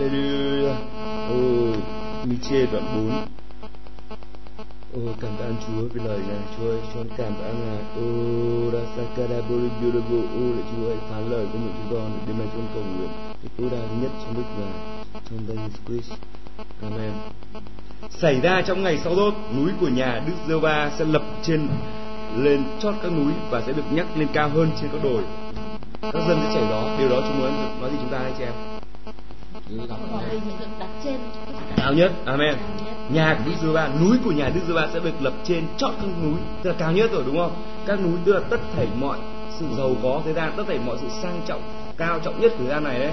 [0.00, 0.76] Hallelujah.
[1.28, 1.76] Ô,
[2.24, 2.84] Miche đoạn
[4.92, 5.00] 4.
[5.06, 6.38] Ô, cảm ơn Chúa vì lời này.
[6.56, 7.82] Chúa ơi, con cảm ơn Ngài.
[7.96, 10.20] Ô, Rasakara Boribirobo.
[10.34, 12.18] Ô, lạy Chúa ơi, phán lời của mình chúng con.
[12.26, 13.08] Đêm nay con cầu nguyện.
[13.42, 15.04] thì tối đa nhất trong đức Ngài.
[15.30, 16.12] Trong danh Jesus Christ.
[16.82, 17.12] Amen.
[18.10, 21.68] Xảy ra trong ngày sau đốt, núi của nhà Đức giê va sẽ lập trên
[22.36, 25.22] lên chót các núi và sẽ được nhắc lên cao hơn trên các đồi.
[26.02, 26.96] Các dân sẽ chảy đó.
[26.98, 28.69] Điều đó chúng muốn nói gì chúng ta hay chị em?
[31.76, 32.56] Cao nhất, amen.
[33.12, 35.64] Nhà của đức giê ba núi của nhà đức giê ba sẽ được lập trên
[35.76, 36.34] chót các núi.
[36.62, 37.52] Tức là cao nhất rồi, đúng không?
[37.86, 39.18] Các núi tức là tất thảy mọi
[39.58, 41.62] sự giàu có thế gian, tất thảy mọi sự sang trọng,
[41.96, 43.12] cao trọng nhất của thế gian này đấy.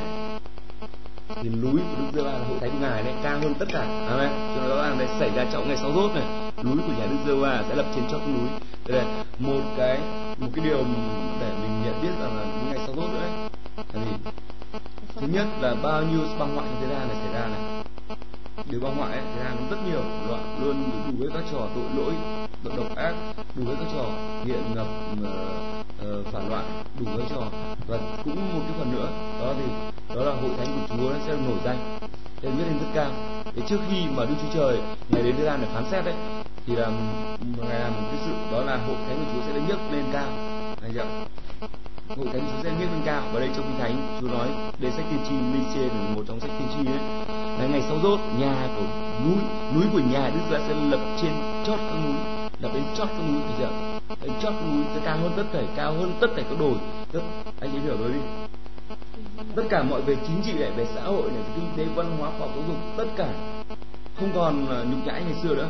[1.41, 3.79] Thì núi của đức Giê-ba là hội thánh của ngài đấy, cao hơn tất cả.
[4.09, 4.29] Amen.
[4.55, 6.23] Cho nên rõ ràng đây xảy ra trong ngày sáu rốt này.
[6.63, 8.49] Núi của nhà đức Giê-ba sẽ lập trên chót các núi.
[8.87, 9.99] Đây là một cái
[10.37, 10.77] một cái điều
[11.39, 13.49] để mình nhận biết rằng là ngày sáu rốt nữa đấy.
[13.93, 14.31] Là gì
[15.19, 17.83] thứ nhất là bao nhiêu băng ngoại trong thế gian này xảy ra này?
[18.69, 21.83] Điều băng ngoại ấy, thế gian rất nhiều loạn luôn đủ với các trò tội
[21.95, 22.13] lỗi
[22.63, 23.13] tội độc ác
[23.55, 24.05] đủ với các trò
[24.45, 27.41] hiện ngập uh, uh, phản loạn đủ với trò
[27.87, 29.09] và cũng một cái phần nữa.
[29.39, 29.65] Đó thì
[30.15, 31.99] đó là hội thánh của Chúa sẽ nổi danh.
[32.41, 33.11] Lên biết lên rất cao.
[33.55, 36.15] Để trước khi mà Đức Chúa Trời ngày đến thế gian để phán xét đấy
[36.65, 36.87] thì là
[37.57, 40.05] ngày làm một cái sự đó là hội thánh của Chúa sẽ được nhấc lên
[40.13, 40.29] cao.
[40.81, 41.05] Anh chưa
[42.15, 44.47] hội thánh Chúa sẽ nhấc lên cao và đây trong kinh thánh Chúa nói
[44.79, 46.99] đây sách tiên tri Ly là một trong sách tiên tri đấy
[47.59, 48.85] là ngày sau rốt nhà của
[49.25, 49.37] núi
[49.75, 51.31] núi của nhà Đức Giê sẽ lập trên
[51.65, 53.69] chót các núi lập lên chót các núi bây giờ.
[54.21, 56.73] Lên chót các núi sẽ cao hơn tất thảy cao hơn tất thảy các đồi.
[57.11, 57.19] Tất
[57.59, 58.19] anh ấy hiểu rồi đi.
[59.55, 62.17] Tất cả mọi về chính trị này về xã hội này về kinh tế văn
[62.17, 63.29] hóa khoa học giáo dục tất cả.
[64.19, 65.69] Không còn ờ, nhục nhã ngày xưa nữa.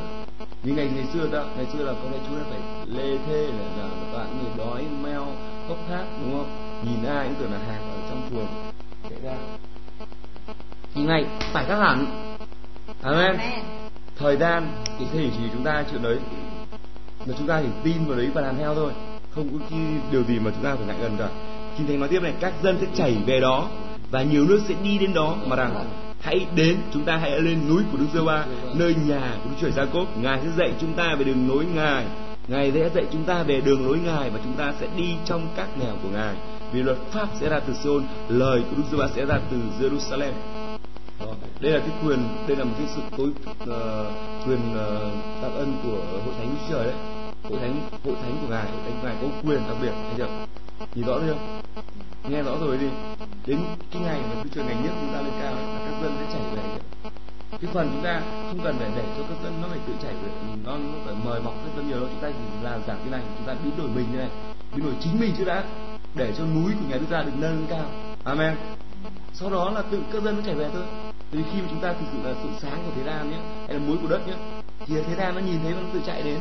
[0.64, 3.66] Như ngày ngày xưa ta ngày xưa là con cái chúa phải lê thê là,
[3.78, 5.26] là toàn người đói meo
[5.68, 6.82] khóc thác đúng không?
[6.86, 8.48] Nhìn ai cũng tưởng là hàng ở trong chuồng
[9.10, 9.36] chạy ra.
[10.94, 12.06] Thì ngày phải khác hẳn.
[13.02, 13.40] Amen.
[14.18, 16.18] Thời gian cái thể chỉ chúng ta chuyện đấy
[17.26, 18.92] mà chúng ta chỉ tin vào đấy và làm theo thôi.
[19.36, 19.80] Không có cái
[20.12, 21.28] điều gì mà chúng ta phải ngại gần cả.
[21.78, 23.70] Kinh thánh nói tiếp này các dân sẽ chảy về đó
[24.12, 25.76] và nhiều nước sẽ đi đến đó mà rằng
[26.22, 29.56] hãy đến chúng ta hãy lên núi của Đức giê va nơi nhà của Đức
[29.62, 30.18] Chúa Gia Cốp.
[30.18, 32.06] Ngài sẽ dạy chúng ta về đường lối ngài
[32.48, 35.48] ngài sẽ dạy chúng ta về đường lối ngài và chúng ta sẽ đi trong
[35.56, 36.36] các nẻo của ngài.
[36.72, 39.58] Vì luật pháp sẽ ra từ Sion lời của Đức giê va sẽ ra từ
[39.80, 40.32] Jerusalem.
[41.62, 45.74] Đây là cái quyền đây là một cái sự tối uh, quyền uh, đặc ân
[45.84, 46.96] của hội thánh Đức Trời đấy.
[47.44, 50.14] Hội thánh hội thánh của ngài hội thánh của ngài có quyền đặc biệt thấy
[50.18, 50.46] chưa?
[50.96, 51.36] Nhìn rõ chưa?
[52.30, 52.88] Nghe rõ rồi đi.
[53.46, 53.60] Đến
[53.92, 56.34] cái ngày mà Đức Trời ngày nhất chúng ta lên cao là các dân sẽ
[56.34, 56.57] chảy về
[57.62, 60.14] cái phần chúng ta không cần phải để cho các dân nó phải tự chảy
[60.14, 60.30] về
[60.66, 63.10] nó, nó phải mời mọc các dân nhiều đâu chúng ta chỉ làm giảm cái
[63.12, 64.30] này chúng ta biến đổi mình như này
[64.76, 65.64] biến đổi chính mình chứ đã
[66.16, 67.86] để cho núi của nhà Đức gia được nâng lên cao
[68.24, 68.56] amen
[69.34, 70.84] sau đó là tự các dân nó chảy về thôi
[71.32, 73.38] vì khi mà chúng ta thực sự là sự sáng của thế gian nhé
[73.68, 74.34] hay là muối của đất nhé
[74.86, 76.40] thì thế gian nó nhìn thấy nó tự chạy đến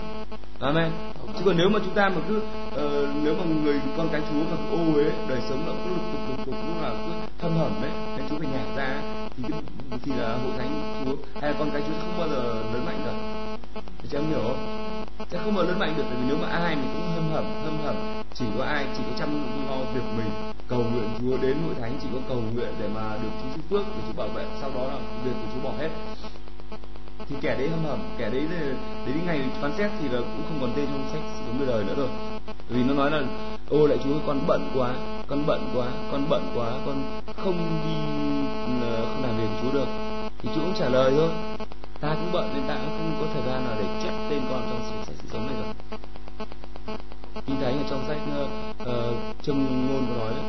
[0.60, 0.90] amen
[1.38, 4.44] chứ còn nếu mà chúng ta mà cứ uh, nếu mà người con cái chúa
[4.50, 7.12] mà cứ ô ấy đời sống nó cứ lục tục lục tục lúc nào cứ
[7.38, 9.02] thâm hầm đấy nên chúa phải nhả ra
[9.36, 9.54] thì
[10.02, 11.40] thì là hội thánh chúa.
[11.40, 12.42] Hay là con cái chúa sẽ không bao giờ
[12.72, 13.16] lớn mạnh được.
[13.98, 14.42] Thì chị em hiểu.
[15.18, 17.30] Không sẽ không bao giờ lớn mạnh được vì nếu mà ai mình cũng hâm
[17.32, 17.96] hầm hâm hầm,
[18.34, 19.28] chỉ có ai, chỉ có chăm
[19.68, 20.30] lo việc mình,
[20.68, 23.64] cầu nguyện chúa đến hội thánh, chỉ có cầu nguyện để mà được chúa chúc
[23.70, 25.88] phước để chúa bảo vệ, sau đó là việc của chúa bỏ hết.
[27.28, 28.42] Thì kẻ đấy hâm hầm, kẻ đấy
[29.06, 31.84] đến ngày phán xét thì là cũng không còn tên trong sách sống đời đời
[31.84, 32.08] nữa rồi.
[32.68, 33.22] Vì nó nói là,
[33.70, 34.94] ô lại chúa, con bận quá
[35.28, 37.94] con bận quá con bận quá con không đi
[38.60, 39.86] không làm việc chúa được.
[40.38, 41.30] Thì chúa cũng trả lời thôi.
[42.00, 44.62] Ta cũng bận nên ta cũng không có thời gian nào để chép tên con
[44.70, 45.74] trong sách sự sống này rồi
[47.46, 48.20] kinh thánh ở trong sách
[48.82, 50.44] uh, trâm ngôn có nói đấy.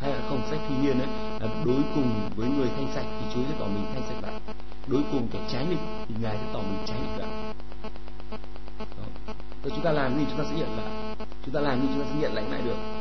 [0.00, 1.08] Hay là không sách thi nhiên đấy
[1.40, 4.40] là đối cùng với người thanh sạch thì chúa sẽ tỏ mình thanh sạch lại
[4.86, 7.54] đối cùng kẻ trái nghịch thì ngài sẽ tỏ mình trái nghịch lại
[9.62, 11.16] Và chúng ta làm gì chúng ta sẽ nhận lại.
[11.44, 12.93] Chúng ta làm gì chúng ta sẽ nhận lãnh lại được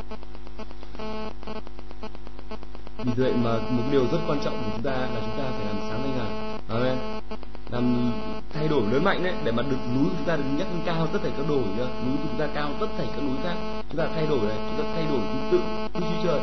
[2.97, 5.65] vì vậy mà một điều rất quan trọng của chúng ta là chúng ta phải
[5.65, 6.97] làm sáng lên ngày amen.
[7.71, 8.11] Làm
[8.53, 11.07] thay đổi lớn mạnh đấy để mà được núi chúng ta được nhắc lên cao
[11.13, 11.85] tất cả các đồi nhá.
[12.05, 13.55] Núi của chúng ta cao tất cả các núi khác.
[13.89, 15.59] Chúng ta thay đổi này chúng ta thay đổi thứ tự
[15.93, 16.39] thứ Chúa Trời.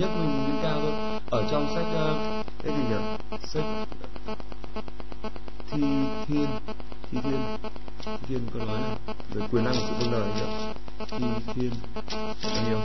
[0.00, 0.92] Nhất mình lên cao thôi.
[1.30, 3.38] Ở trong sách uh, cái gì nhỉ?
[3.44, 3.64] Sách
[5.70, 5.82] thi
[6.28, 6.46] thiên
[7.12, 7.40] thi thiên.
[8.04, 8.96] Thi thiên có nói là
[9.34, 10.42] về quyền năng của sự vâng lời nhỉ?
[11.10, 11.70] Thi thiên.
[12.42, 12.78] Bao nhiêu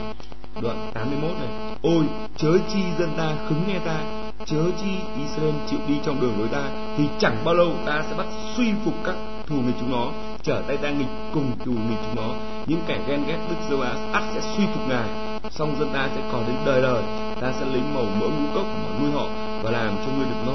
[0.62, 1.76] đoạn 81 này.
[1.82, 2.04] Ôi,
[2.36, 3.98] chớ chi dân ta khứng nghe ta,
[4.46, 6.62] chớ chi Israel chịu đi trong đường lối ta,
[6.96, 9.14] thì chẳng bao lâu ta sẽ bắt suy phục các
[9.46, 10.12] thù nghịch chúng nó,
[10.42, 12.34] trở tay ta nghịch cùng thù nghịch chúng nó.
[12.66, 15.08] Những kẻ ghen ghét đức giê va ắt sẽ suy phục ngài,
[15.50, 17.02] song dân ta sẽ còn đến đời đời.
[17.40, 19.26] Ta sẽ lấy màu mỡ ngũ cốc mà nuôi họ
[19.62, 20.52] và làm cho người được no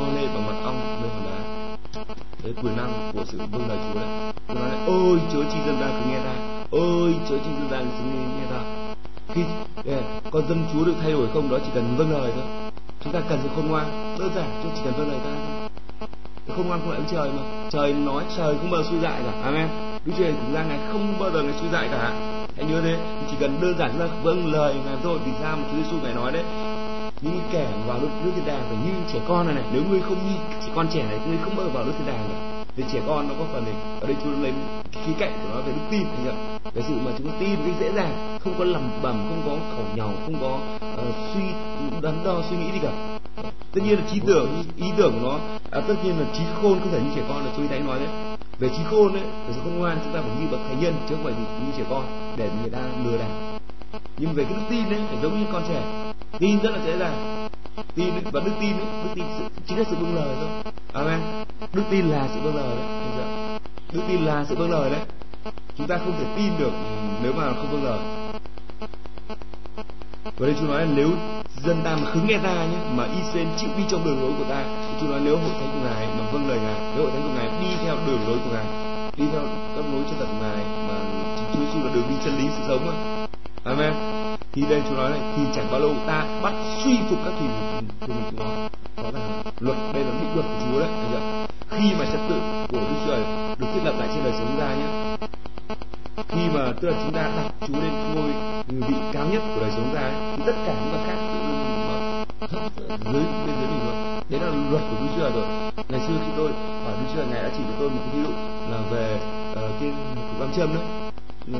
[0.64, 1.31] ong nơi hòn đá
[2.44, 4.34] tới quyền năng của sự vâng lời Chúa đấy.
[4.48, 6.34] Chúa nói là, ôi Chúa chi dân ta cứ nghe ta.
[6.72, 8.62] Ôi Chúa chi dân ta cứ nghe, nghe ta.
[9.34, 9.42] Khi
[9.86, 12.72] yeah, con dân Chúa được thay đổi không đó chỉ cần vâng lời thôi.
[13.04, 14.16] Chúng ta cần sự khôn ngoan.
[14.20, 15.70] Đơn giản chúng chỉ cần vâng lời ta thôi.
[16.58, 17.70] Khôn ngoan không phải ông trời mà.
[17.70, 19.42] Trời nói trời không bao giờ suy dại cả.
[19.44, 19.68] Amen.
[20.06, 22.14] Đức Chúa thực ra ngài không bao giờ ngài suy dại cả.
[22.58, 22.98] Hãy nhớ thế.
[23.30, 25.20] Chỉ cần đơn giản chúng ta vâng lời ngài thôi.
[25.26, 26.44] Vì sao mà Chúa Giêsu ngài nói đấy?
[27.22, 29.64] Như kẻ vào nước, nước thiên đàng phải như trẻ con này này.
[29.74, 30.36] Nếu ngươi không như
[30.66, 32.64] trẻ con trẻ này ngươi không bao giờ vào nước thiên đàng được.
[32.76, 33.74] Vì trẻ con nó có phần này.
[34.02, 34.54] Ở đây Chúa lấy
[35.06, 36.36] khí cạnh của nó về đức tin thì ạ
[36.88, 39.96] sự mà chúng ta tin cái dễ dàng không có lầm bầm không có khẩu
[39.96, 40.60] nhau không có
[41.00, 41.42] uh, suy
[42.02, 42.92] đắn đo suy nghĩ gì cả.
[43.74, 45.40] Tất nhiên là trí tưởng ý tưởng của nó
[45.72, 48.00] à, tất nhiên là trí khôn không thể như trẻ con là tôi đã nói
[48.00, 48.38] đấy.
[48.60, 50.94] Về trí khôn ấy về sự khôn ngoan chúng ta phải như bậc thánh nhân
[51.10, 52.04] chứ không phải như trẻ con
[52.38, 53.60] để người ta lừa đảo.
[54.18, 56.01] Nhưng về cái đức tin ấy phải giống như con trẻ
[56.40, 57.48] tin rất là dễ dàng.
[57.96, 60.74] Tin và đức tin ấy, đức tin sự, chính là sự vâng lời thôi.
[60.94, 61.20] Amen.
[61.74, 62.88] Đức tin là sự vâng lời đấy.
[63.16, 63.58] Chưa?
[63.94, 65.00] đức tin là sự vâng lời đấy.
[65.78, 66.72] Chúng ta không thể tin được
[67.24, 68.00] nếu mà không vâng lời.
[70.24, 71.10] Và đây Chúa nói là nếu
[71.64, 74.46] dân ta mà khứng nghe ta nhé mà Israel chịu đi trong đường lối của
[74.50, 77.12] ta thì Chúa nói nếu hội thánh của ngài mà vâng lời ngài nếu hội
[77.12, 78.66] thánh của ngài đi theo đường lối của ngài
[79.18, 79.42] đi theo
[79.76, 80.96] các lối cho thật ngài mà
[81.54, 82.94] Chúa Giêsu là đường đi chân lý sự sống mà
[83.64, 84.21] Amen.
[84.54, 86.54] Thì đây chú nói này thì chẳng bao lâu ta bắt
[86.84, 87.48] suy phục các thủy
[88.00, 88.68] của mình chúng nó.
[89.04, 91.46] Đó là luật đây là định luật của Chúa đấy, thấy chưa?
[91.70, 93.16] Khi mà trật tự của Đức Chúa
[93.60, 95.18] được thiết lập lại trên đời sống chúng ta nhé.
[96.30, 98.32] Khi mà tức là chúng ta đặt Chúa lên ngôi
[98.68, 101.16] vị cao nhất của đời sống chúng ta ấy, thì tất cả những vật khác
[101.18, 101.62] tự nhiên
[103.14, 103.96] dưới bên dưới mình luôn.
[104.30, 105.46] Đấy là luật của Đức Chúa rồi.
[105.90, 106.52] Ngày xưa khi tôi
[106.84, 108.32] hỏi Đức Chúa ngài đã chỉ cho tôi một cái ví dụ
[108.72, 109.20] là về
[109.52, 110.84] uh, cái cục nam châm đấy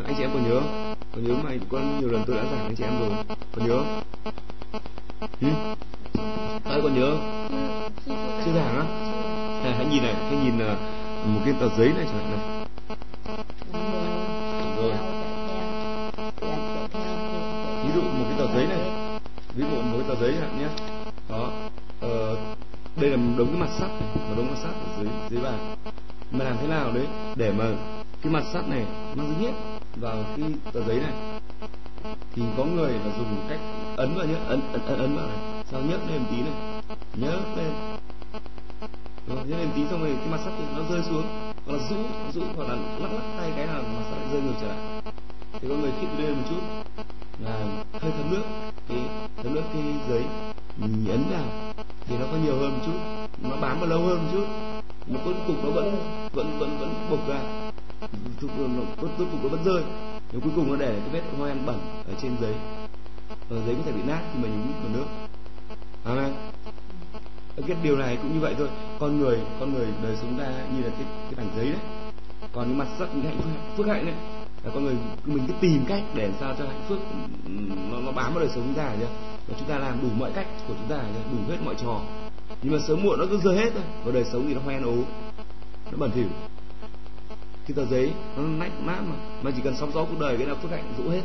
[0.06, 0.91] anh chị em còn nhớ không?
[1.16, 3.10] Còn nhớ mày, có nhiều lần tôi đã giảng anh chị em rồi.
[3.56, 4.02] Còn nhớ
[5.42, 5.48] ừ?
[6.64, 7.18] ai còn nhớ?
[8.46, 8.84] Chưa giảng á?
[9.64, 10.76] Này hãy nhìn này hãy nhìn ờ,
[11.26, 12.66] một cái tờ giấy này chẳng hạn này.
[14.78, 14.92] Rồi.
[17.84, 18.80] Ví dụ một cái tờ giấy này.
[19.56, 20.68] Ví dụ một cái tờ giấy hạn nhé.
[21.30, 21.52] Đó
[22.02, 22.38] ờ,
[22.96, 25.44] đây là một đống cái mặt sắt này một đống mặt sắt ở dưới dưới
[25.44, 25.76] bàn.
[26.32, 27.06] Mà làm thế nào đấy?
[27.36, 27.66] Để mà
[28.22, 28.86] cái mặt sắt này
[29.16, 31.14] nó dính hết vào cái tờ giấy này
[32.36, 33.60] thì có người là dùng cách
[33.98, 35.64] ấn vào nhé ấn ấn ấn, ấn vào này.
[35.72, 36.82] Sau nhấc lên tí này?
[37.16, 37.72] Nhấc lên.
[39.28, 41.26] Rồi nhấc lên tí xong rồi cái mặt sắt nó rơi xuống.
[41.66, 41.96] Hoặc là rũ
[42.34, 45.02] rũ hoặc là lắc lắc tay cái là mặt sắt lại rơi ngược trở lại.
[45.62, 46.62] Thì có người khít lên một chút.
[47.44, 48.44] Là hơi thấm nước
[48.90, 49.00] cái
[49.44, 50.24] thấm nước cái giấy
[50.78, 51.74] mình ấn vào
[52.08, 53.00] thì nó có nhiều hơn một chút.
[53.44, 54.46] Nó bám vào lâu hơn một chút.
[55.08, 55.96] Mà cuối cùng nó vẫn
[56.34, 57.71] vẫn vẫn vẫn bộc ra
[58.42, 59.84] cuối cùng nó vẫn rơi.
[60.32, 62.54] Nếu cuối cùng nó để cái vết hoen bẩn ở trên giấy
[63.50, 65.06] ở giấy có thể bị nát khi mà nhúng vào nước.
[66.04, 66.34] Vâng Amen
[67.68, 68.68] cái điều này cũng như vậy thôi.
[69.00, 71.82] Con người con người đời sống ta như là cái cái bản giấy đấy.
[72.54, 74.16] Còn cái mặt sắc những hạnh phúc phước hạnh đấy,
[74.64, 77.00] là con người mình cứ tìm cách để sao cho hạnh phúc
[77.92, 79.08] nó, nó bám vào đời sống chúng ta nhá.
[79.48, 82.02] Và chúng ta làm đủ mọi cách của chúng ta nhá đủ hết mọi trò.
[82.62, 83.84] Nhưng mà sớm muộn nó cứ rơi hết thôi.
[84.06, 84.96] Và đời sống thì nó hoen ố
[85.92, 86.28] nó bẩn thỉu
[87.68, 89.16] cái tờ giấy nó nách nát mà.
[89.42, 91.22] Mà chỉ cần sóng gió cuộc đời cái nào phước hạnh rũ hết.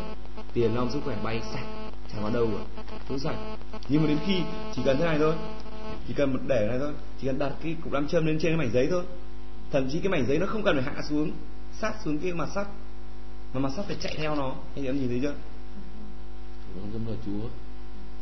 [0.53, 1.67] Tiền nong sức khỏe bay sạch
[2.13, 2.83] chẳng vào đâu cả.
[3.09, 3.37] Rũ sạch.
[3.89, 4.41] Nhưng mà đến khi
[4.75, 5.35] chỉ cần thế này thôi
[6.09, 8.53] chỉ cần một để này thôi chỉ cần đặt cái cục nam châm lên trên
[8.53, 9.05] cái mảnh giấy thôi.
[9.71, 11.31] Thậm chí cái mảnh giấy nó không cần phải hạ xuống
[11.81, 12.67] sát xuống cái mặt sắt
[13.55, 14.55] mà mặt sắt phải chạy theo nó.
[14.77, 15.35] Anh em nhìn thấy chưa?
[16.75, 17.49] Chúa là Chúa.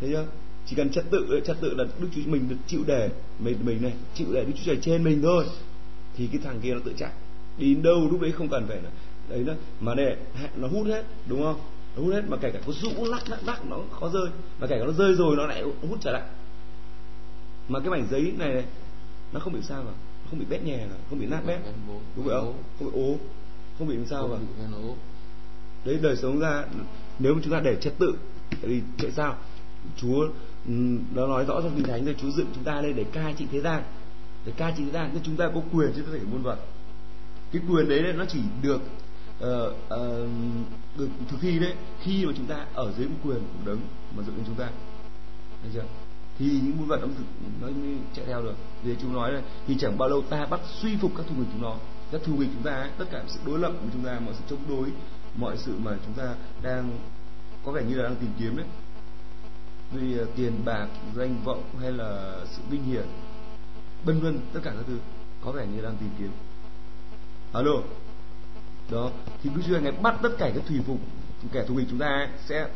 [0.01, 0.27] Thấy chưa?
[0.67, 3.83] Chỉ cần trật tự trật tự là đức chúa mình được chịu để mình mình
[3.83, 5.45] này chịu để đức chúa trời trên mình thôi.
[6.17, 7.11] Thì cái thằng kia nó tự chạy
[7.59, 8.79] đi đâu lúc đấy không cần phải
[9.29, 10.17] đấy nữa mà để
[10.57, 11.61] nó hút hết đúng không?
[11.97, 14.29] Nó hút hết mà kể cả có rũ lắc lắc lắc nó khó rơi.
[14.61, 16.23] Mà kể cả nó rơi rồi nó lại hút trở lại.
[17.69, 18.65] Mà cái mảnh giấy này, này
[19.33, 19.91] nó không bị sao cả.
[20.25, 21.61] Nó không bị bét nhè cả không bị nát bét.
[22.17, 22.55] Đúng không?
[22.79, 23.17] Không bị ố.
[23.79, 24.67] Không bị sao cả.
[25.85, 26.65] đấy đời sống ra
[27.19, 28.15] nếu mà chúng ta để trật tự
[28.63, 29.37] thì tại sao?
[29.97, 30.29] Chúa
[31.15, 33.47] nó nói rõ trong kinh thánh là Chúa dựng chúng ta lên để cai trị
[33.53, 33.83] thế gian.
[34.47, 36.59] Để cai trị thế gian nên chúng ta có quyền chứ không phải muôn vật
[37.55, 38.81] cái quyền đấy nó chỉ được
[39.39, 39.49] uh,
[39.95, 40.29] uh,
[40.99, 43.81] được thực thi đấy khi mà chúng ta ở dưới một quyền của đấng
[44.17, 44.69] mà dựng lên chúng ta.
[45.63, 45.85] Thấy chưa?
[46.39, 47.07] Thì những muôn vật nó,
[47.61, 48.55] nó mới chạy theo được.
[48.85, 51.49] Vì chúng nói là thì chẳng bao lâu ta bắt suy phục các thù nghịch
[51.53, 51.77] chúng nó.
[52.13, 54.35] Các thù nghịch chúng ta ấy, tất cả sự đối lập của chúng ta mọi
[54.35, 54.89] sự chống đối
[55.37, 56.99] mọi sự mà chúng ta đang
[57.65, 58.67] có vẻ như là đang tìm kiếm đấy.
[59.93, 63.07] Vì uh, tiền bạc danh vọng hay là sự vinh hiển
[64.05, 64.99] vân vân tất cả các thứ
[65.45, 66.31] có vẻ như đang tìm kiếm
[67.55, 67.83] alo.
[68.91, 69.11] Đó
[69.43, 70.99] thì Đức Chúa Ngày bắt tất cả các thủy phục
[71.53, 72.69] kẻ thù địch chúng ta sẽ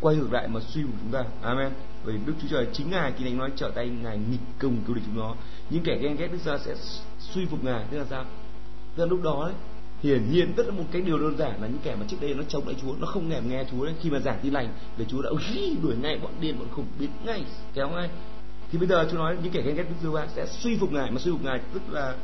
[0.00, 1.24] quay ngược lại mà suy phục chúng ta.
[1.42, 1.72] Amen.
[2.04, 4.94] Bởi đức chúa trời chính ngài khi đánh nói trở tay ngài nghịch cùng cứu
[4.94, 5.34] địch chúng nó.
[5.70, 6.74] Những kẻ ghen ghét đức ra sẽ
[7.20, 7.84] suy phục ngài.
[7.90, 8.24] Tức là sao?
[8.96, 9.52] Tức là lúc đó ấy,
[10.02, 12.34] hiển nhiên tất là một cái điều đơn giản là những kẻ mà trước đây
[12.34, 14.68] nó chống lại Chúa nó không nghe, nghe Chúa đấy khi mà giảng tin lành
[14.96, 15.30] về Chúa đã
[15.82, 18.10] đuổi ngay bọn điên bọn khủng biết ngay kéo ngay.
[18.72, 21.10] Thì bây giờ Chúa nói những kẻ ghen ghét Đức giê sẽ suy phục ngài
[21.10, 22.14] mà suy phục ngài tức là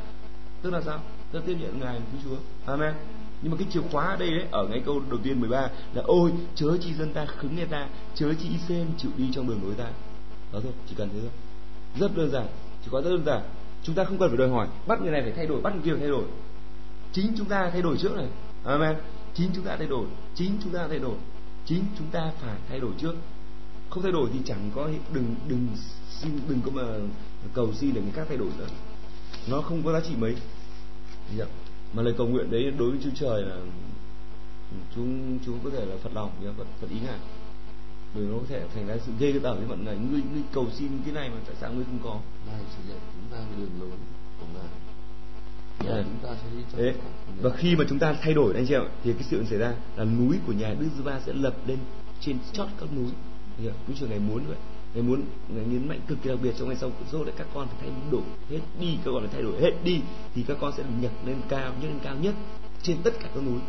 [0.61, 0.99] tức là sao?
[1.35, 2.37] Ta tiếp nhận ngài cứu Chúa.
[2.71, 2.93] Amen.
[3.41, 6.01] Nhưng mà cái chìa khóa ở đây đấy, ở ngay câu đầu tiên 13 là,
[6.05, 9.59] ôi, chớ chi dân ta khứng nghe ta, chớ chi xem chịu đi trong đường
[9.63, 9.87] lối ta.
[10.53, 11.29] Đó thôi, chỉ cần thế thôi.
[11.99, 12.47] Rất đơn giản
[12.83, 13.41] chỉ có rất đơn giản.
[13.83, 15.81] Chúng ta không cần phải đòi hỏi, bắt người này phải thay đổi, bắt người
[15.85, 16.23] kia phải thay đổi.
[17.13, 18.27] Chính chúng ta thay đổi trước này.
[18.63, 18.95] Amen.
[19.33, 21.15] Chính chúng ta thay đổi, chính chúng ta thay đổi,
[21.65, 23.15] chính chúng ta phải thay đổi trước.
[23.89, 25.67] Không thay đổi thì chẳng có đừng đừng
[26.09, 26.83] xin, đừng có mà
[27.53, 28.67] cầu xin để người khác thay đổi nữa.
[29.47, 30.35] Nó không có giá trị mấy
[31.37, 31.45] dạ.
[31.93, 33.55] mà lời cầu nguyện đấy đối với chúa trời là
[34.95, 37.19] chúng chúng có thể là phật lòng nhá phật phật ý ngài
[38.15, 40.67] bởi nó có thể thành ra sự ghê tởm với mọi người ngươi ngươi cầu
[40.73, 43.59] xin cái này mà tại sao ngươi không có ngài chỉ dạy chúng ta cái
[43.59, 43.89] đường lối
[44.39, 44.67] của ngài
[45.83, 46.03] Đấy.
[46.03, 46.93] chúng ta sẽ Đấy.
[47.41, 49.73] Và khi mà chúng ta thay đổi anh chị em thì cái sự xảy ra
[49.97, 51.77] là núi của nhà Đức Giê-va sẽ lập lên
[52.21, 53.05] trên chót các núi.
[53.05, 54.57] Anh chị ạ, Đức Chúa ngày muốn vậy.
[54.95, 57.47] Ngài muốn ngài nhấn mạnh cực kỳ đặc biệt trong ngày sau dỗ để các
[57.53, 60.01] con phải thay đổi hết đi, các con phải thay đổi hết đi
[60.35, 62.33] thì các con sẽ được nhấc lên cao, nhấc lên cao nhất
[62.81, 63.59] trên tất cả các núi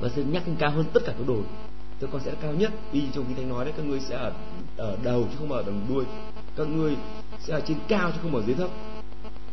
[0.00, 1.42] và sẽ nhắc lên cao hơn tất cả các đồi
[2.00, 4.32] các con sẽ cao nhất đi trong khi thánh nói đấy các ngươi sẽ ở
[4.76, 6.04] ở đầu chứ không ở đằng đuôi
[6.56, 6.96] các ngươi
[7.40, 8.70] sẽ ở trên cao chứ không ở dưới thấp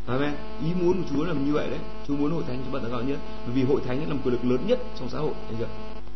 [0.06, 0.34] Amen.
[0.62, 1.80] Ý muốn của Chúa là như vậy đấy.
[2.08, 4.34] Chúa muốn hội thánh chúng ta cao nhất, bởi vì hội thánh là một quyền
[4.34, 5.68] lực lớn nhất trong xã hội, thấy chưa?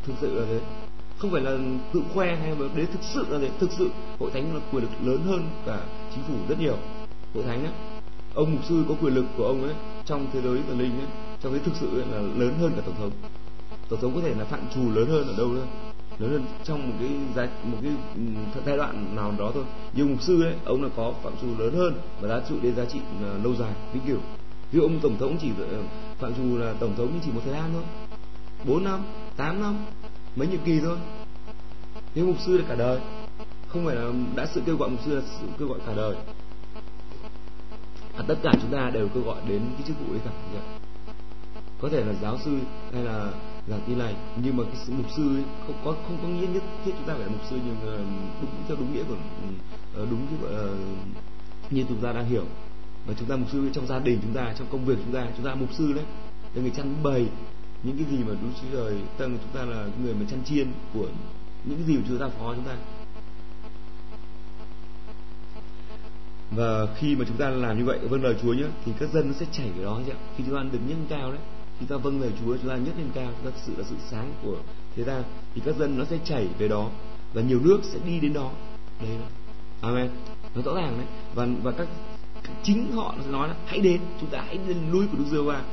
[0.06, 0.87] Thực sự là thế.
[1.18, 1.58] Không phải là
[1.94, 3.52] tự khoe hay mà đấy thực sự là thế.
[3.60, 5.80] Thực sự hội thánh là quyền lực lớn hơn cả
[6.16, 6.78] chính phủ rất nhiều.
[7.34, 7.74] Hội thánh ấy,
[8.34, 11.08] ông mục sư có quyền lực của ông ấy trong thế giới thần linh ấy,
[11.42, 13.12] trong cái thực sự ấy là lớn hơn cả tổng thống.
[13.90, 15.68] Tổng thống có thể là phạm trù lớn hơn ở đâu nữa
[16.20, 18.22] lớn hơn trong một cái giai một cái ừ,
[18.66, 21.74] giai đoạn nào đó thôi nhưng mục sư ấy ông là có phạm trù lớn
[21.74, 24.20] hơn và giá trị đến giá trị ờ, lâu dài vĩnh cửu
[24.72, 25.84] ví dụ ông tổng thống chỉ ờ,
[26.20, 27.84] phạm trù là tổng thống chỉ một thời gian thôi
[28.64, 29.04] 4 năm
[29.36, 29.76] 8 năm
[30.38, 30.98] mấy nhiệm kỳ thôi.
[32.16, 33.00] Nếu mục sư là cả đời
[33.68, 36.16] không phải là đã sự kêu gọi mục sư là sự kêu gọi cả đời.
[38.18, 40.60] À, tất cả chúng ta đều kêu gọi đến cái chức vụ đấy cả nhỉ?
[41.82, 42.60] có thể là giáo sư
[42.94, 43.32] hay là
[43.68, 46.48] giảng tin này, nhưng mà cái sự mục sư ấy không có không có nghĩa
[46.48, 47.76] nhất thiết chúng ta phải là mục sư nhưng
[48.42, 49.16] đúng theo đúng nghĩa của
[49.96, 50.74] ờ, đúng cái gọi là
[51.70, 52.44] như chúng ta đang hiểu.
[53.08, 55.28] Và chúng ta mục sư trong gia đình chúng ta trong công việc chúng ta
[55.38, 56.06] chúng ta mục sư đấy
[56.54, 57.28] là người chăn bày
[57.84, 60.68] những cái gì mà đúng chúa trời tầng chúng ta là người mà chăn chiên
[60.94, 61.08] của
[61.64, 62.76] những cái gì mà chúa ta phó chúng ta.
[66.52, 69.28] Và khi mà chúng ta làm như vậy vâng lời Chúa nhé, thì các dân
[69.28, 70.18] nó sẽ chảy về đó chứ ạ.
[70.38, 71.40] Khi chúng ta được nhân cao đấy
[71.80, 73.84] chúng ta vâng lời Chúa, chúng ta nhất lên cao chúng ta thực sự là
[73.90, 74.58] sự sáng của
[74.96, 75.24] thế gian,
[75.56, 76.90] thì các dân nó sẽ chảy về đó
[77.34, 78.52] và nhiều nước sẽ đi đến đó.
[79.02, 79.28] Đấy đó.
[79.82, 80.10] amen.
[80.56, 81.08] Nó rõ ràng đấy.
[81.36, 81.88] Và và các,
[82.64, 85.42] chính họ sẽ nói là, hãy đến, chúng ta hãy lên núi của Đức giê
[85.42, 85.64] va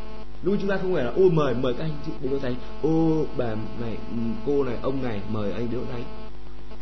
[0.44, 3.24] lúc chúng ta không phải là ô mời mời các anh chị đến thánh ô,
[3.36, 6.04] bà này ừ, cô này, ông này, mời anh đến thánh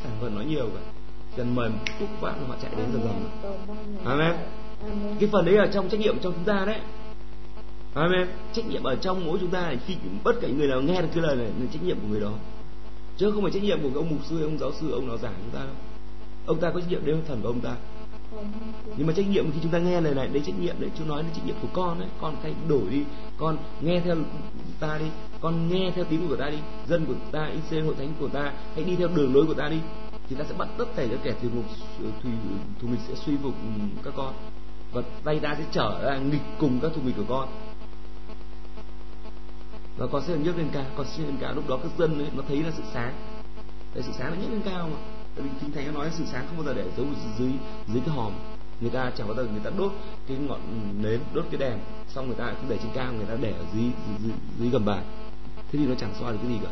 [0.03, 0.83] sản phẩm nói nhiều vậy.
[1.37, 3.31] Dần mời phúc bạn họ chạy đến dần dần.
[4.05, 4.35] Amen
[5.21, 6.81] cái phần đấy ở trong trách nhiệm trong chúng ta đấy.
[7.95, 11.03] Amen trách nhiệm ở trong mỗi chúng ta này khi bất kể người nào nghe
[11.03, 12.33] được cái lời này là trách nhiệm của người đó.
[13.17, 15.35] Chứ không phải trách nhiệm của ông mục sư, ông giáo sư, ông nào giảng
[15.43, 15.75] chúng ta đâu.
[16.47, 17.77] Ông ta có trách nhiệm đến thần của ông ta
[18.97, 21.05] nhưng mà trách nhiệm khi chúng ta nghe lời này đấy trách nhiệm đấy chú
[21.05, 23.03] nói là trách nhiệm của con đấy con thay đổi đi.
[23.37, 24.17] Con nghe theo
[24.81, 25.05] ta đi.
[25.41, 26.59] Con nghe theo tiếng của ta đi.
[26.89, 29.69] Dân của ta IC hội thánh của ta hãy đi theo đường lối của ta
[29.69, 29.79] đi.
[30.29, 31.65] Thì ta sẽ bắt tất cả các kẻ thù mục
[32.23, 32.29] thù,
[32.81, 33.55] thù nghịch sẽ suy phục
[34.05, 34.35] các con.
[34.93, 37.49] Và tay ta sẽ trở ra nghịch cùng các thù nghịch của con.
[39.97, 40.85] Và con sẽ nhấc lên cao.
[40.97, 41.53] Con sẽ lên cao.
[41.55, 43.15] Lúc đó các dân ấy, nó thấy là sự sáng.
[43.95, 46.25] Đấy, sự sáng nó nhấc lên cao mà tại vì kinh thánh nó nói sự
[46.33, 47.07] sáng không bao giờ để giấu
[47.39, 47.51] dưới
[47.89, 48.33] dưới cái hòm.
[48.81, 49.93] Người ta chẳng bao giờ người ta đốt
[50.29, 50.61] cái ngọn
[51.03, 53.65] nến đốt cái đèn xong người ta không để trên cao người ta để ở
[53.75, 55.05] dưới dưới, dưới, dưới gầm bàn.
[55.57, 56.71] Thế thì nó chẳng soi được cái gì cả.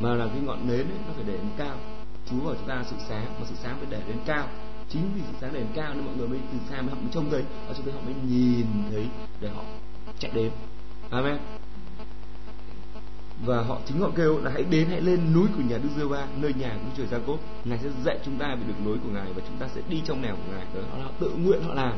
[0.00, 1.76] Mà là cái ngọn nến ấy, nó phải để lên cao.
[2.30, 4.48] Chúa bảo chúng ta sự sáng mà sự sáng phải để lên cao.
[4.88, 7.00] Chính vì sự sáng để lên cao nên mọi người mới từ xa mới họ
[7.00, 7.42] mới trông thấy.
[7.68, 9.06] Và trông thấy họ mới nhìn thấy
[9.40, 9.62] để họ
[10.18, 10.50] chạy đến.
[11.10, 11.38] Amen
[13.46, 16.04] và họ chính họ kêu là hãy đến, hãy lên núi của nhà Đức giê
[16.04, 19.10] va nơi nhà của Chúa Gia-cốp ngài sẽ dạy chúng ta về đường lối của
[19.14, 20.66] ngài và chúng ta sẽ đi trong nẻo của ngài.
[20.74, 21.92] Đó họ tự nguyện họ làm.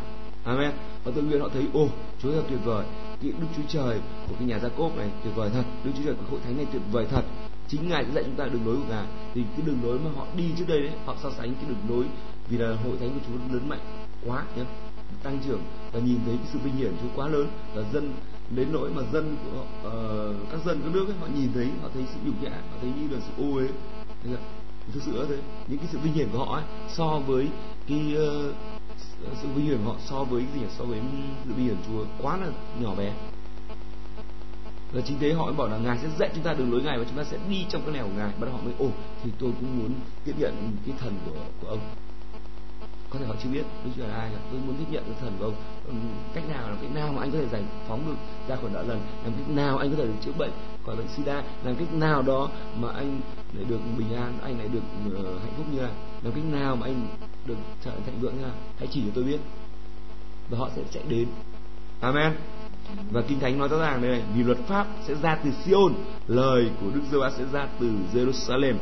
[0.45, 0.71] Amen.
[1.05, 1.89] Họ tự nguyện họ thấy ô
[2.23, 2.87] Chúa thật tuyệt vời.
[3.23, 5.65] Cái Đức Chúa Trời của cái nhà Gia-cốp này tuyệt vời thật.
[5.85, 7.23] Đức Chúa Trời của hội thánh này tuyệt vời thật.
[7.69, 9.07] Chính ngài dạy chúng ta đường lối của ngài.
[9.35, 11.97] Thì cái đường lối mà họ đi trước đây đấy, họ so sánh cái đường
[11.97, 12.05] lối
[12.49, 13.81] vì là hội thánh của Chúa lớn mạnh
[14.27, 14.65] quá nhé
[15.23, 15.61] tăng trưởng
[15.93, 18.13] và nhìn thấy cái sự vinh hiển Chúa quá lớn và dân
[18.51, 21.69] đến nỗi mà dân của họ, uh, các dân các nước ấy, họ nhìn thấy
[21.83, 23.69] họ thấy sự nhục nhã họ thấy như là sự ô uế.
[24.93, 25.37] Thực sự thế.
[25.69, 27.49] Những cái sự vinh hiển của họ ấy, so với
[27.89, 28.17] cái
[28.49, 28.55] uh,
[29.43, 31.01] sự vinh hiển của họ so với cái gì so với
[31.45, 32.47] sự vinh hiển Chúa quá là
[32.81, 33.15] nhỏ bé.
[34.93, 36.99] Và chính thế họ mới bảo là ngài sẽ dạy chúng ta đường lối ngài
[36.99, 38.33] và chúng ta sẽ đi trong cái nẻo của ngài.
[38.41, 38.89] Bắt đầu họ mới ồ
[39.23, 39.93] thì tôi cũng muốn
[40.25, 41.81] tiếp nhận cái thần của của ông
[43.15, 43.65] có thể họ chưa biết.
[43.85, 44.39] Đức Chúa là ai cả.
[44.51, 45.55] Tôi muốn tiếp nhận cái thần của ông.
[46.35, 48.17] Cách nào là cách nào mà anh có thể giải phóng được
[48.49, 49.01] ra khỏi nợ lần?
[49.25, 50.51] Làm cách nào anh có thể được chữa bệnh
[50.87, 51.43] khỏi bệnh sida?
[51.65, 53.21] Làm cách nào đó mà anh
[53.53, 55.91] lại được bình an anh lại được uh, hạnh phúc như nào
[56.23, 57.07] làm cách nào mà anh
[57.47, 59.39] được trở thành thịnh vượng như nào hãy chỉ cho tôi biết.
[60.51, 61.29] Và họ sẽ chạy đến.
[62.01, 62.33] Amen.
[63.11, 65.95] Và kinh thánh nói rõ ràng đây này vì luật pháp sẽ ra từ Sion
[66.29, 68.75] lời của Đức giê va sẽ ra từ Jerusalem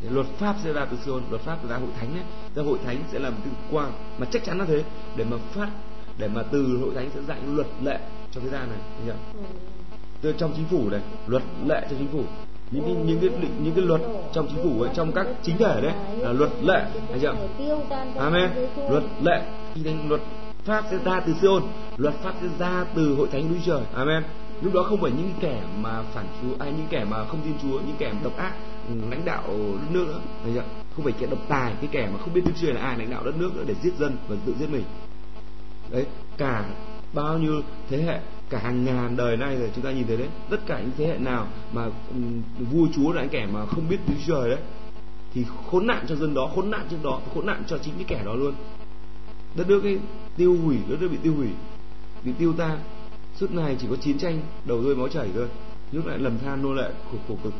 [0.00, 2.24] luật pháp sẽ ra từ Sion luật pháp sẽ ra hội thánh ấy.
[2.54, 4.84] Ra hội thánh sẽ là một cái quang mà chắc chắn là thế.
[5.16, 5.68] Để mà phát,
[6.18, 7.98] để mà từ hội thánh sẽ dạy luật lệ
[8.30, 9.12] cho thế gian này nhỉ
[10.20, 12.24] từ trong chính phủ này, luật lệ cho chính phủ.
[12.70, 14.00] Những cái những cái định, những cái luật
[14.32, 17.34] trong chính phủ ấy, trong các chính thể đấy, là luật lệ, thấy chưa?
[18.18, 18.50] Amen.
[18.90, 19.42] Luật lệ.
[19.74, 20.20] Khi đến luật
[20.64, 21.62] pháp sẽ ra từ Sion
[21.96, 23.80] luật pháp sẽ ra từ hội thánh núi trời.
[23.94, 24.22] Amen.
[24.60, 27.54] Lúc đó không phải những kẻ mà phản chúa ai những kẻ mà không tin
[27.62, 28.52] chúa, những kẻ độc ác.
[28.88, 28.94] Ừ.
[29.10, 30.20] lãnh đạo đất nước nữa.
[30.54, 30.64] Chưa?
[30.96, 33.10] Không phải kẻ độc tài cái kẻ mà không biết tuyên truyền là ai lãnh
[33.10, 34.84] đạo đất nước nữa để giết dân và tự giết mình.
[35.90, 36.64] Đấy cả
[37.12, 40.28] bao nhiêu thế hệ cả hàng ngàn đời nay rồi chúng ta nhìn thấy đấy
[40.50, 43.88] tất cả những thế hệ nào mà um, vua chúa là những kẻ mà không
[43.88, 44.58] biết tiếng trời đấy
[45.34, 48.04] thì khốn nạn cho dân đó khốn nạn cho đó khốn nạn cho chính cái
[48.08, 48.54] kẻ đó luôn.
[49.54, 49.98] Đất nước ấy
[50.36, 51.48] tiêu hủy đất nước bị tiêu hủy
[52.24, 52.78] bị tiêu tan.
[53.36, 55.48] Suốt ngày chỉ có chiến tranh đầu rơi máu chảy thôi.
[55.92, 57.52] Nước lại lầm than nô lệ khổ khổ cực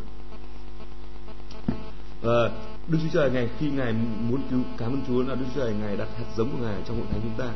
[2.26, 2.50] và
[2.88, 3.92] Đức Chúa Trời ngày khi ngài
[4.28, 6.74] muốn cứu, cảm ơn Chúa là Đức Chúa Trời ngài đặt hạt giống của ngài
[6.86, 7.52] trong hội thánh chúng ta.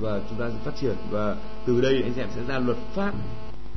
[0.00, 0.94] Và chúng ta sẽ phát triển.
[1.10, 1.36] Và
[1.66, 3.14] từ đây anh em sẽ ra luật pháp.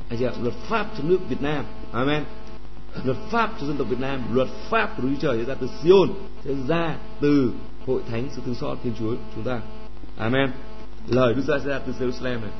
[0.09, 1.65] Anh chị em, luật pháp cho nước Việt Nam.
[1.91, 2.23] Amen.
[3.03, 5.55] Luật pháp cho dân tộc Việt Nam, luật pháp của Đức Chúa Trời sẽ ra
[5.61, 6.09] từ Sion,
[6.45, 7.51] sẽ ra từ
[7.85, 9.61] hội thánh, sự thương xót Thiên Chúa chúng ta.
[10.17, 10.51] Amen.
[11.07, 12.51] Lời Đức Chúa sẽ ra từ Jerusalem này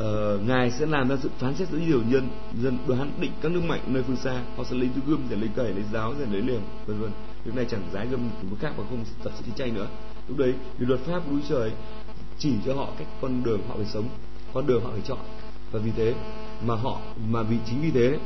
[0.00, 2.28] uh, ngài sẽ làm ra sự phán xét giữa nhiều nhân
[2.62, 4.42] dân đoán định các nước mạnh nơi phương xa.
[4.56, 7.10] Họ sẽ lấy túi gươm để lấy cày lấy giáo để lấy liềm vân vân.
[7.44, 9.88] Lúc này chẳng dái gươm của khác và không tập sự chiến tranh nữa.
[10.28, 11.72] Lúc đấy vì luật pháp của Trời
[12.38, 14.08] chỉ cho họ cách con đường họ phải sống
[14.52, 15.18] con đường họ phải chọn.
[15.72, 16.14] Và vì thế
[16.66, 18.18] mà họ mà vì chính vì thế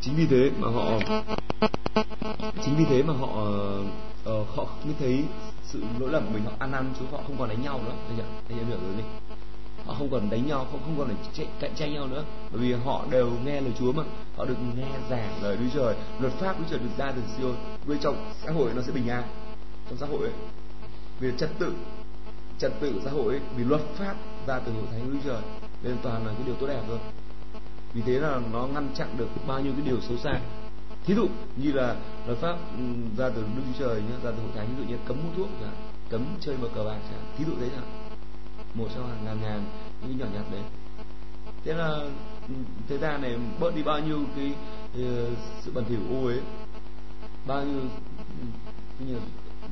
[0.00, 0.98] chính vì thế mà họ
[2.64, 3.26] chính vì thế mà họ
[4.30, 5.24] uh, họ mới thấy
[5.64, 6.44] sự lỗi lầm của mình.
[6.44, 7.94] Họ ăn năn chứ họ không còn đánh nhau nữa.
[8.08, 9.02] Anh em anh em hiểu rồi gì
[9.86, 12.24] họ không còn đánh nhau không không còn phải cạnh tranh nhau nữa.
[12.52, 14.02] Bởi vì họ đều nghe lời Chúa mà.
[14.36, 15.94] Họ được nghe giảng lời Đức Trời.
[16.20, 17.54] Luật pháp Đức Trời được ra từ Siôn.
[17.86, 19.22] Với trong xã hội nó sẽ bình an
[19.88, 20.32] trong xã hội ấy.
[21.20, 21.72] Vì trật tự
[22.58, 24.14] trật tự xã hội ấy, vì luật pháp
[24.46, 25.42] ra từ hội thánh Đức Trời
[25.82, 26.98] nên toàn là cái điều tốt đẹp thôi.
[27.94, 30.40] Vì thế là nó ngăn chặn được bao nhiêu cái điều xấu xa.
[31.04, 32.82] Thí dụ như là luật pháp ừ,
[33.18, 35.32] ra từ Đức Chúa Trời nhá, ra từ hội thánh ví dụ như cấm hút
[35.36, 37.99] thuốc chẳng cấm chơi bờ cờ bạc chẳng thí dụ đấy chẳng
[38.74, 39.64] một trong hàng ngàn ngàn
[40.02, 40.62] những nhỏ nhặt đấy.
[41.64, 41.88] Thế là
[42.48, 44.54] ừ, thế thời gian này bớt đi bao nhiêu cái,
[44.92, 46.40] uh, sự bẩn thỉu ô uế?
[47.46, 48.46] Bao nhiêu ừ,
[49.06, 49.16] như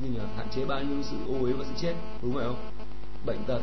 [0.03, 2.69] như là hạn chế bao nhiêu sự ô uế và sự chết đúng vậy không?
[3.25, 3.61] Bệnh tật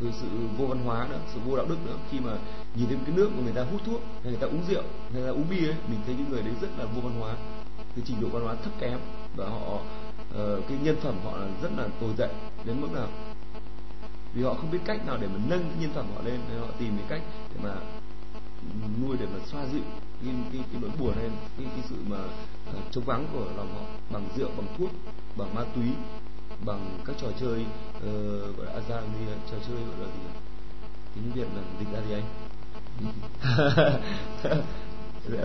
[0.00, 0.26] rồi sự
[0.58, 1.96] vô văn hóa nữa sự vô đạo đức nữa.
[2.10, 2.32] Khi mà
[2.74, 5.22] nhìn thấy cái nước mà người ta hút thuốc hay người ta uống rượu hay
[5.22, 7.34] là uống bia ấy, mình thấy những người đấy rất là vô văn hóa.
[7.76, 8.98] Cái trình độ văn hóa thấp kém
[9.36, 12.28] và họ uh, cái nhân phẩm họ là rất là tồi tệ
[12.64, 13.08] đến mức nào
[14.36, 16.60] vì họ không biết cách nào để mà nâng cái nhân phẩm họ lên nên
[16.60, 17.22] họ tìm cái cách
[17.54, 17.74] để mà
[19.02, 19.82] nuôi để mà xoa dịu
[20.24, 22.18] cái cái, cái nỗi buồn lên cái, cái sự mà
[22.70, 24.90] uh, trống vắng của lòng họ bằng rượu bằng thuốc
[25.36, 25.88] bằng ma túy
[26.64, 27.60] bằng các trò chơi
[27.96, 30.20] uh, gọi là ra như trò chơi gọi là gì
[31.14, 32.24] tiếng việt là dịch ra gì anh?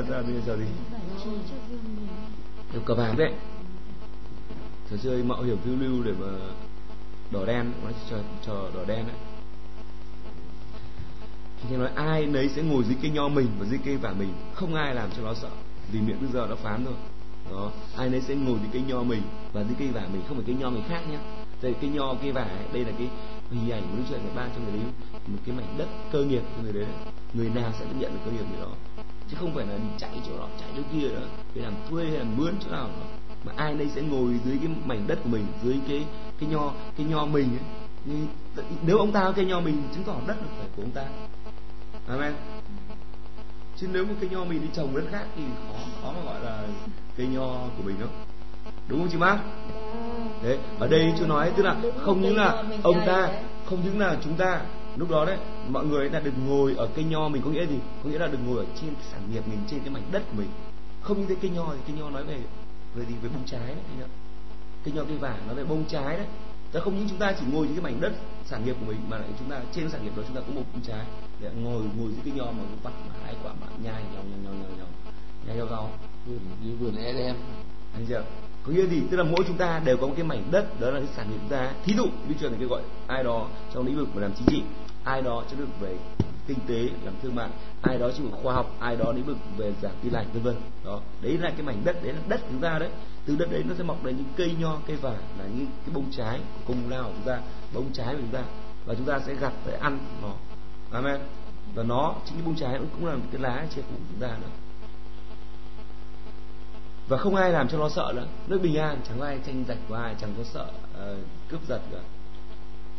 [0.09, 0.65] Ra như trò gì?
[2.73, 3.33] Kiểu cờ vàng đấy
[4.91, 6.27] trò chơi mạo hiểm phiêu lưu để mà
[7.31, 9.15] đỏ đen nó chờ, chờ đỏ đen ấy.
[11.69, 14.33] thì nói ai nấy sẽ ngồi dưới cây nho mình và dưới cây vả mình.
[14.53, 15.49] Không ai làm cho nó sợ
[15.91, 16.93] vì miệng bây giờ nó phán rồi.
[17.51, 19.21] đó ai nấy sẽ ngồi dưới cây nho mình
[19.53, 21.17] và dưới cây vả mình không phải cây nho người khác nhé
[21.61, 23.09] đây cây nho cây vả ấy, đây là cái
[23.51, 24.91] hình ảnh của đức trời người ban cho người đấy
[25.27, 26.85] một cái mảnh đất cơ nghiệp cho người đấy.
[27.33, 28.71] Người nào sẽ nhận được cơ nghiệp người đó?
[29.29, 32.05] Chứ không phải là đi chạy chỗ đó chạy chỗ kia nữa để làm thuê
[32.05, 33.05] hay làm mướn chỗ nào nữa
[33.45, 36.05] mà ai đây sẽ ngồi dưới cái mảnh đất của mình dưới cái
[36.39, 38.15] cái nho cái nho mình ấy.
[38.85, 41.03] nếu ông ta có cây nho mình chứng tỏ đất là phải của ông ta.
[42.07, 42.33] Amen.
[43.77, 46.43] Chứ nếu một cây nho mình đi trồng đất khác thì khó khó mà gọi
[46.43, 46.63] là
[47.17, 48.09] cây nho của mình đâu.
[48.87, 49.39] Đúng không chị má
[50.43, 53.29] đấy ở đây chú nói tức là không những là ông ta
[53.65, 54.61] không những là chúng ta
[54.95, 55.37] lúc đó đấy
[55.69, 57.77] mọi người là đừng ngồi ở cây nho mình có nghĩa gì?
[58.03, 60.23] Có nghĩa là đừng ngồi ở trên cái sản nghiệp mình trên cái mảnh đất
[60.31, 60.49] của mình.
[61.01, 62.39] Không như thế cây nho thì cây nho nói về
[62.95, 64.07] về gì về bông trái đấy
[64.83, 66.25] cây nho cây vàng nó về bông trái đấy.
[66.73, 68.13] Chứ không những chúng ta chỉ ngồi trên cái mảnh đất
[68.45, 70.53] sản nghiệp của mình mà lại chúng ta trên sản nghiệp đó chúng ta có
[70.53, 71.05] một bông trái.
[71.41, 74.53] Để ngồi ngồi dưới cái nho mà bắt hai quả mà nhai nhau nhau nhau
[74.53, 74.87] nhau nhau.
[75.47, 75.89] Nhai nhau rau
[76.25, 77.35] vườn như vườn Eden
[77.93, 78.23] anh chưa?
[78.63, 79.01] Có nghĩa gì?
[79.11, 81.29] Tức là mỗi chúng ta đều có một cái mảnh đất đó là cái sản
[81.29, 81.73] nghiệp chúng ta.
[81.83, 84.47] Thí dụ như chuyện này kêu gọi ai đó trong lĩnh vực mà làm chính
[84.47, 84.63] trị
[85.03, 85.97] ai đó trong lĩnh vực về
[86.47, 87.49] kinh tế làm thương mại
[87.81, 90.55] ai đó chịu khoa học ai đó lĩnh vực về giảng tin lành vân vân.
[90.85, 92.89] Đó đấy là cái mảnh đất đấy là đất của chúng ta đấy.
[93.25, 95.93] Từ đất đấy nó sẽ mọc lên những cây nho cây vải là những cái
[95.93, 97.41] bông trái của công lao của chúng ta
[97.73, 98.43] bông trái của chúng ta.
[98.85, 100.33] Và chúng ta sẽ gặt để ăn nó.
[100.91, 101.21] Amen.
[101.75, 104.47] Và nó chính cái bông trái cũng là cái lá che phủ chúng ta nữa.
[107.07, 108.27] Và không ai làm cho nó sợ nữa.
[108.47, 110.65] Nước bình an chẳng có ai tranh giành của ai chẳng có sợ
[111.11, 111.17] uh,
[111.49, 111.99] cướp giật cả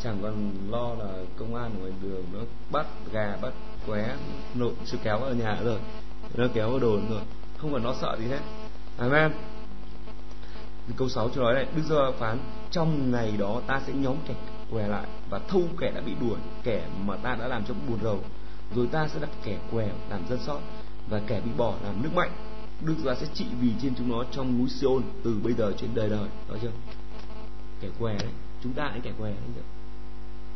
[0.02, 3.52] chẳng còn lo là công an ngoài đường nó bắt gà, bắt
[3.86, 4.16] qué,
[4.54, 5.78] nộp sự kéo ở nhà rồi.
[6.34, 7.20] Nó kéo vào đồn rồi.
[7.58, 8.40] Không còn nó sợ gì hết.
[8.98, 9.32] Amen.
[10.96, 12.38] Câu 6 cho nói này, Đức giê phán,
[12.70, 14.34] trong ngày đó ta sẽ nhóm kẻ
[14.70, 17.98] què lại và thâu kẻ đã bị đuổi, kẻ mà ta đã làm cho buồn
[18.02, 18.20] rầu.
[18.76, 20.60] Rồi ta sẽ đặt kẻ què làm dân sót
[21.08, 22.32] và kẻ bị bỏ làm nước mạnh.
[22.80, 25.90] Đức giê sẽ trị vì trên chúng nó trong núi Siôn từ bây giờ trên
[25.94, 26.28] đời đời.
[26.48, 26.72] Đó chưa?
[27.80, 28.30] Kẻ què đấy.
[28.62, 29.81] Chúng ta là kẻ què đấy chưa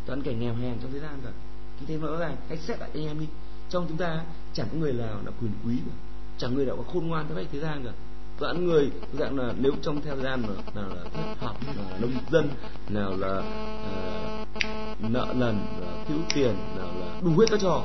[0.06, 1.30] toàn kẻ nghèo hèn trong thế gian cả
[1.76, 3.26] cái thế rõ ràng hãy xét lại anh em đi.
[3.70, 4.20] Trong chúng ta
[4.54, 5.92] chẳng có người nào là quyền quý cả.
[6.38, 7.90] Chẳng người nào có khôn ngoan thế thế gian cả.
[8.38, 11.98] Toàn người dạng là nếu trong theo thời gian mà nào là thất học là
[12.00, 12.48] nông dân
[12.88, 17.84] nào là uh, nợ nần là thiếu tiền nào là đủ hết các trò.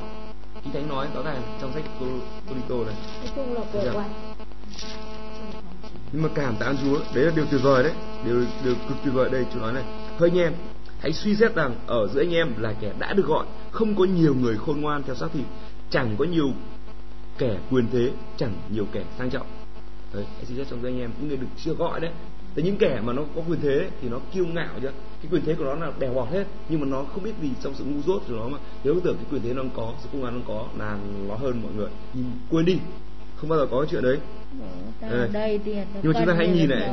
[0.64, 1.84] Kinh thánh nói rõ ràng trong sách
[2.68, 2.94] Cô này.
[3.84, 4.08] Là
[6.12, 7.92] nhưng mà cảm tạ Chúa đấy là điều tuyệt vời đấy.
[8.24, 9.84] Điều điều cực tuyệt vời đây Chúa nói này.
[10.18, 10.52] Hơi anh em
[11.02, 14.04] hãy suy xét rằng ở giữa anh em là kẻ đã được gọi, không có
[14.04, 15.44] nhiều người khôn ngoan theo xác thịt,
[15.90, 16.50] chẳng có nhiều
[17.38, 19.46] kẻ quyền thế, chẳng nhiều kẻ sang trọng.
[20.14, 22.10] Đấy, hãy suy xét trong giữa anh em, những người được chưa gọi đấy.
[22.54, 24.88] Thế những kẻ mà nó có quyền thế thì nó kiêu ngạo chứ
[25.22, 27.50] cái quyền thế của nó là đèo bọt hết, nhưng mà nó không biết gì
[27.62, 28.58] trong sự ngu dốt của nó mà.
[28.84, 31.62] Nếu tưởng cái quyền thế nó có, sự công an nó có, là nó hơn
[31.62, 31.90] mọi người.
[32.14, 32.78] Nhưng quên đi
[33.42, 34.18] không bao giờ có chuyện đấy.
[35.00, 36.90] Đây, đây tiền nhưng mà chúng ta hãy nhìn này.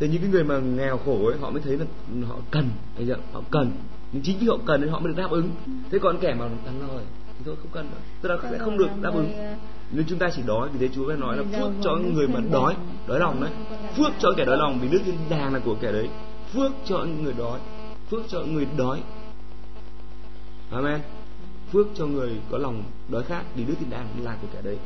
[0.00, 1.84] thì những cái người mà nghèo khổ ấy họ mới thấy là
[2.28, 3.16] họ cần thấy chưa?
[3.32, 3.70] họ cần.
[4.12, 5.50] Nhưng chính vì họ cần nên họ mới được đáp ứng.
[5.90, 7.04] Thế còn kẻ mà thằng lời
[7.38, 7.98] thì thôi không cần nữa.
[8.22, 9.30] Tức là sẽ không được đáp ứng.
[9.92, 12.40] Nên chúng ta chỉ đói vì thế Chúa mới nói là phước cho người mà
[12.52, 12.76] đói
[13.08, 13.50] đói lòng đấy.
[13.96, 16.08] Phước cho kẻ đói lòng vì nước thiên đàng là của kẻ đấy.
[16.52, 17.60] Phước cho người đói.
[18.10, 19.02] Phước cho người đói.
[20.70, 21.00] Amen.
[21.72, 24.78] Phước cho người có lòng đói khát vì nước thiên đàng là của kẻ đấy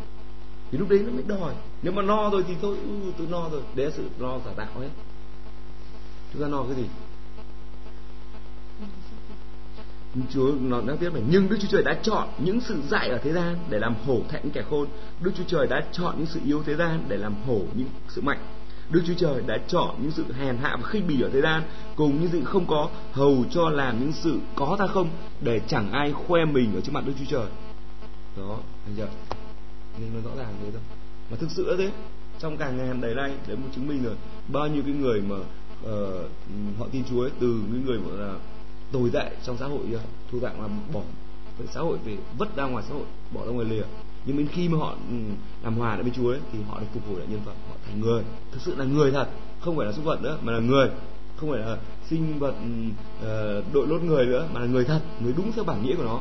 [0.73, 1.55] thì lúc đấy nó mới đòi.
[1.83, 3.63] Nếu mà no rồi thì thôi ừ, tôi no rồi.
[3.75, 4.89] Đấy là sự no giả tạo ấy
[6.33, 6.85] chúng ta no cái gì?
[10.31, 13.19] Chúa nó đang tiếp này nhưng Đức Chúa Trời đã chọn những sự dại ở
[13.19, 14.89] thế gian để làm hổ thẹn kẻ khôn.
[15.21, 18.21] Đức Chúa Trời đã chọn những sự yếu thế gian để làm hổ những sự
[18.21, 18.39] mạnh.
[18.91, 21.63] Đức Chúa Trời đã chọn những sự hèn hạ và khinh bỉ ở thế gian
[21.97, 25.09] cùng những sự không có hầu cho làm những sự có ta không
[25.41, 27.47] để chẳng ai khoe mình ở trước mặt Đức Chúa Trời.
[28.37, 29.09] Đó anh chưa
[29.99, 30.81] nhưng nó rõ ràng thế thôi.
[31.31, 31.91] Mà thực sự là thế.
[32.39, 34.15] Trong cả ngàn đầy nay đấy một chứng minh rồi.
[34.49, 38.35] Bao nhiêu cái người mà uh, họ tin Chúa ấy, từ những người mà là
[38.93, 39.81] tồi tệ trong xã hội
[40.33, 41.01] thu dạng là bỏ
[41.59, 43.83] với xã hội về vứt ra ngoài xã hội bỏ ra ngoài lìa.
[44.27, 45.17] Nhưng đến khi mà họ ừ,
[45.63, 47.75] làm hòa lại với Chúa ấy, thì họ được phục hồi lại nhân phẩm họ
[47.87, 48.23] thành người.
[48.53, 49.27] Thực sự là người thật.
[49.61, 50.91] Không phải là súc vật nữa mà là người.
[51.37, 51.79] Không phải là
[52.11, 52.55] sinh vật
[53.21, 55.01] uh, đội lốt người nữa mà là người thật.
[55.21, 56.21] Người đúng theo bản nghĩa của nó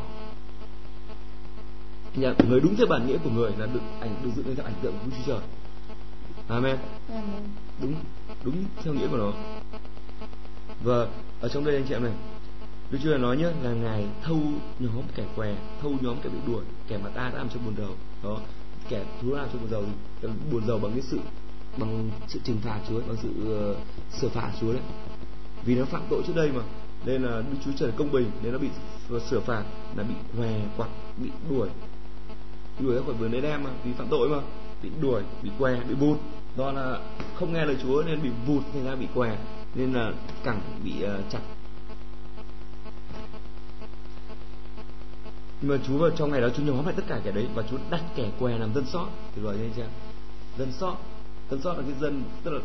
[2.16, 4.66] nhận người đúng theo bản nghĩa của người là được ảnh được dựng lên theo
[4.66, 5.40] ảnh tượng của Chúa Trời.
[6.48, 6.78] Amen.
[7.82, 7.96] Đúng
[8.44, 9.34] đúng theo nghĩa của nó.
[10.84, 11.08] Và
[11.42, 12.14] ở trong đây anh chị em này
[12.92, 14.40] Đức Chúa nói nhé là ngài thâu
[14.80, 17.74] nhóm kẻ què thâu nhóm kẻ bị đuổi kẻ mà ta đã làm cho buồn
[17.78, 18.40] rầu đó
[18.90, 19.84] kẻ Chúa làm cho buồn rầu
[20.22, 21.20] thì buồn rầu bằng cái sự
[21.78, 23.78] bằng sự trừng phạt Chúa bằng sự uh,
[24.20, 24.82] sửa phạt Chúa đấy.
[25.66, 26.62] Vì nó phạm tội trước đây mà
[27.06, 28.68] nên là Đức Chúa Trời công bình nên nó bị
[29.30, 29.64] sửa phạt
[29.96, 31.70] là bị què quặt bị đuổi
[32.80, 34.38] đuổi ra khỏi vườn Eden mà vì phạm tội mà.
[34.84, 36.18] Bị đuổi bị què bị bụt
[36.58, 37.00] do là
[37.36, 39.38] không nghe lời Chúa nên bị vụt thành ra bị què
[39.76, 40.12] nên là
[40.44, 41.40] cẳng bị uh, chặt.
[45.62, 47.64] Nhưng mà Chúa vào trong ngày đó Chúa nhóm lại tất cả kẻ đấy và
[47.72, 49.88] Chúa đặt kẻ què làm dân sót thì rồi anh chưa?
[50.58, 50.96] Dân sót
[51.52, 52.60] dân sót là cái dân tức là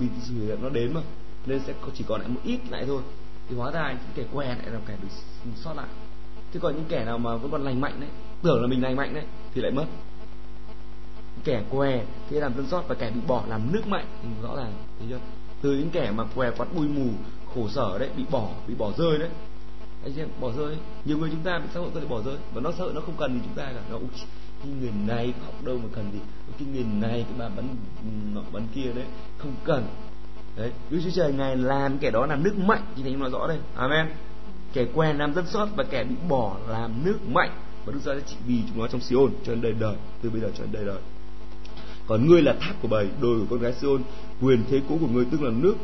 [0.00, 1.00] bị sự nó đến mà
[1.46, 3.02] nên sẽ chỉ còn lại một ít lại thôi.
[3.48, 5.08] Thì hóa ra những kẻ què lại là kẻ bị
[5.56, 5.88] sót lại.
[6.52, 8.10] Thế còn những kẻ nào mà vẫn còn lành mạnh đấy
[8.42, 9.24] tưởng là mình lành mạnh đấy,
[9.54, 9.84] thì lại mất.
[11.44, 14.06] Kẻ què thì làm dân sót và kẻ bị bỏ làm nước mạnh.
[14.22, 15.18] Ừ, rõ ràng, thấy chưa?
[15.62, 17.10] Từ những kẻ mà què quát bụi mù,
[17.54, 19.28] khổ sở đấy, bị bỏ bị bỏ rơi đấy.
[20.04, 20.76] Anh xem bỏ rơi.
[21.04, 23.00] Nhiều người chúng ta bị xã hội có thể bỏ rơi, và nó sợ nó
[23.00, 23.80] không cần thì chúng ta cả.
[23.90, 23.98] Nó
[24.62, 26.18] cái người này học đâu mà cần gì.
[26.58, 27.68] Cái người này cái bà bắn,
[28.34, 29.04] nọ, bắn kia đấy,
[29.38, 29.86] không cần.
[30.56, 32.82] Đấy, Đức Chúa Trời, ngài làm kẻ đó làm nước mạnh.
[32.96, 33.58] Thì thánh nói rõ đây.
[33.76, 34.06] Amen.
[34.72, 37.50] Kẻ què làm dân sót và kẻ bị bỏ làm nước mạnh
[37.86, 40.30] và Đức Giêsu sẽ trị vì chúng nó trong Siôn cho đến đời đời từ
[40.30, 41.00] bây giờ cho đến đời đời.
[42.06, 44.02] Còn ngươi là tháp của bầy đồi của con gái Siôn
[44.40, 45.74] quyền thế cũ của ngươi tức là nước.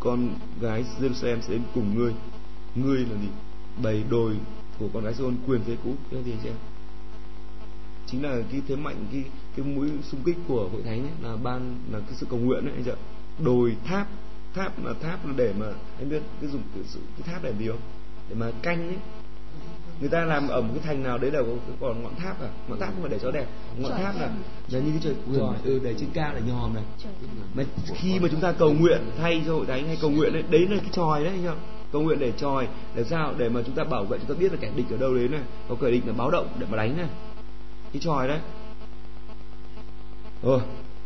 [0.00, 0.28] Con
[0.60, 2.14] gái Jerusalem sẽ đến cùng ngươi.
[2.74, 3.28] Ngươi là gì?
[3.82, 4.36] Bầy đồi
[4.78, 5.94] của con gái Siôn quyền thế cũ.
[6.10, 6.54] Cái gì anh em
[8.06, 9.24] chính là cái thế mạnh cái
[9.56, 12.64] cái mũi xung kích của hội thánh ấy, là ban là cái sự cầu nguyện
[12.64, 12.96] đấy anh chị ạ.
[13.44, 14.08] Đồi tháp
[14.54, 15.66] tháp là tháp là để mà
[15.98, 17.80] anh biết cái dùng cái, cái tháp để gì không?
[18.28, 18.96] Để mà canh ấy
[20.00, 21.48] người ta làm ở một cái thành nào đấy là có
[21.80, 22.48] còn ngọn tháp à?
[22.68, 23.46] Ngọn tháp không phải để cho đẹp.
[23.78, 24.30] Ngọn tháp là
[24.70, 26.84] là như cái trời tròn ừ, để trên cao là nhòm này.
[27.54, 30.42] Mà khi mà chúng ta cầu nguyện thay cho hội thánh hay cầu nguyện đấy
[30.50, 31.58] đấy là cái tròi đấy anh không
[31.92, 33.34] cầu nguyện để tròi để sao?
[33.36, 35.28] Để mà chúng ta bảo vệ chúng ta biết là kẻ địch ở đâu đấy
[35.28, 35.42] này.
[35.68, 37.08] Có kẻ địch là báo động để mà đánh này.
[37.92, 38.40] Cái tròi đấy.
[40.42, 40.60] Rồi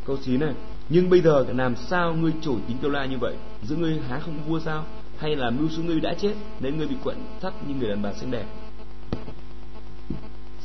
[0.05, 0.53] câu 9 này.
[0.89, 3.35] Nhưng bây giờ làm sao ngươi trổi tính kêu la như vậy?
[3.63, 4.85] Giữa ngươi há không vua sao?
[5.19, 8.03] Hay là mưu sư ngươi đã chết nên ngươi bị quận thắt như người đàn
[8.03, 8.45] bà xinh đẹp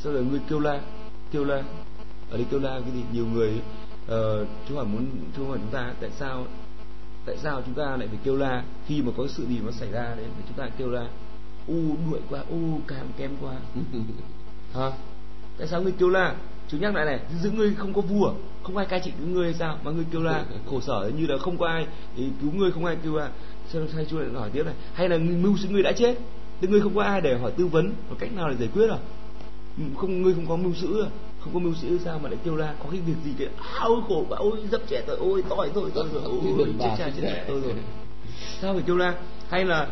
[0.04, 0.80] sao giờ ngươi kêu la
[1.32, 1.62] kêu la.
[2.30, 3.02] Ở đây kêu la cái gì?
[3.12, 3.52] Nhiều người
[4.04, 6.46] uh, chú hỏi muốn chú hỏi chúng ta tại sao
[7.26, 9.90] tại sao chúng ta lại phải kêu la khi mà có sự gì nó xảy
[9.92, 11.08] ra đấy thì chúng ta kêu la
[11.68, 13.54] u đuổi quá u cảm kém quá
[14.74, 14.90] hả?
[15.58, 16.34] Tại sao ngươi kêu la?
[16.68, 19.44] Chú nhắc lại này giữ ngươi không có vua không ai cai trị cứu ngươi
[19.44, 20.44] hay sao mà ngươi kêu la?
[20.70, 21.86] Khổ sở như là không có ai
[22.16, 23.30] thì cứu ngươi không ai kêu la.
[23.68, 26.14] Sao hay chú lại hỏi tiếp này hay là mưu sĩ ngươi đã chết
[26.60, 28.90] thì ngươi không có ai để hỏi tư vấn có cách nào để giải quyết
[28.90, 28.98] à
[29.96, 30.72] không ngươi không có mưu
[31.04, 31.08] à
[31.40, 34.02] không có mưu sĩ sao mà lại kêu la có cái việc gì cái áo
[34.08, 37.22] khổ quá ôi dập trẻ rồi ôi tỏi thôi thôi rồi ôi chết cha chết
[37.22, 37.74] mẹ tôi rồi.
[38.60, 39.14] Sao phải kêu la?
[39.48, 39.88] Hay là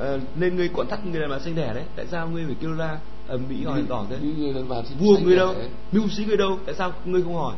[0.00, 1.84] uh, nên ngươi quặn thắt người đàn bà sinh đẻ đấy?
[1.96, 4.16] Tại sao ngươi phải kêu la ầm mỹ hỏi đỏ thế?
[5.00, 5.54] Vua ngươi đâu?
[5.92, 6.58] mưu sĩ ngươi đâu?
[6.66, 7.56] Tại sao ngươi không hỏi?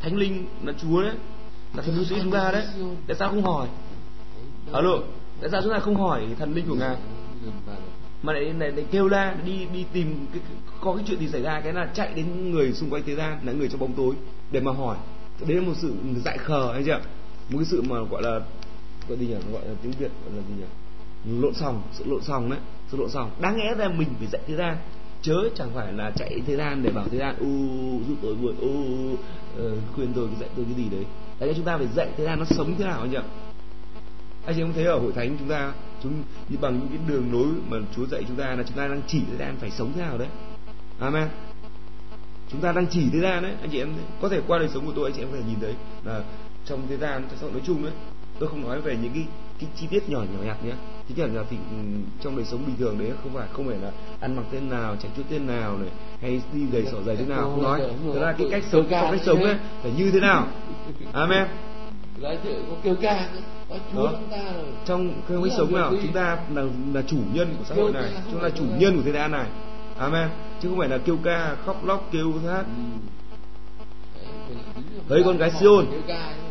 [0.00, 1.14] Thánh linh là chúa đấy.
[1.74, 2.66] Là thần mưu sĩ chúng ta đấy.
[3.06, 3.68] tại sao không hỏi?
[4.72, 4.98] Alo
[5.40, 6.96] tại sao chúng ta không hỏi thần linh của ngài
[8.26, 10.42] mà lại, lại, lại kêu la đi đi tìm cái,
[10.80, 13.38] có cái chuyện gì xảy ra cái là chạy đến người xung quanh thế gian
[13.44, 14.14] là người trong bóng tối
[14.50, 14.96] để mà hỏi.
[15.46, 17.00] Đấy là một sự dại khờ anh chị ạ
[17.50, 18.40] một cái sự mà gọi là
[19.08, 19.34] gọi gì nhỉ?
[19.52, 21.40] Gọi là tiếng việt gọi là gì nhỉ?
[21.40, 22.58] Lộn xòng sự lộn xòng đấy
[22.90, 24.76] sự lộn xòng đáng lẽ ra mình phải dạy thế gian
[25.22, 27.46] chớ chẳng phải là chạy thế gian để bảo thế gian u
[28.08, 28.70] giúp tôi buồn u
[29.58, 31.04] ờ, khuyên tôi dạy tôi cái gì đấy.
[31.40, 33.22] Đấy chúng ta phải dạy thế gian nó sống thế nào anh chị ạ
[34.46, 37.32] anh chị không thấy ở hội thánh chúng ta chúng như bằng những cái đường
[37.32, 39.92] nối mà Chúa dạy chúng ta là chúng ta đang chỉ thế gian phải sống
[39.94, 40.28] thế nào đấy.
[40.98, 41.28] Amen.
[42.52, 43.52] Chúng ta đang chỉ thế gian đấy.
[43.60, 45.42] Anh chị em có thể qua đời sống của tôi anh chị em có thể
[45.48, 46.22] nhìn thấy là
[46.64, 47.92] trong thế gian trong xã hội nói chung đấy
[48.38, 49.26] tôi không nói về những cái
[49.60, 50.72] cái chi tiết nhỏ nhỏ nhặt nhé.
[51.08, 51.76] Chi tiết nhỏ thì ừ,
[52.20, 54.96] trong đời sống bình thường đấy không phải không phải là ăn mặc tên nào
[55.02, 57.80] chạy chút tên nào này hay đi gầy sỏ dày thế nào không nói.
[58.14, 60.48] Thật ra cái cách sống trong cách sống ấy phải như thế nào.
[61.12, 61.46] Amen
[62.20, 63.28] nói chuyện có kêu ca
[63.68, 64.64] có chúa chúng ta rồi.
[64.84, 66.62] Trong cái cách sống nào chúng ta là
[66.94, 68.10] là chủ nhân của xã hội này.
[68.30, 69.46] chúng ta là chủ nhân của thế gian này.
[69.98, 70.28] Amen.
[70.60, 72.64] Chứ không phải là kêu ca khóc lóc kêu hát
[75.08, 75.86] thấy con gái Siôn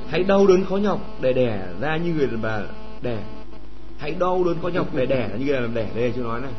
[0.09, 2.61] hãy đau đớn khó nhọc để đẻ ra như người đàn bà
[3.01, 3.17] đẻ.
[3.97, 5.87] Hãy đau đớn khó nhọc để đẻ như người đàn bà đẻ.
[5.95, 6.51] Đây chưa nói này.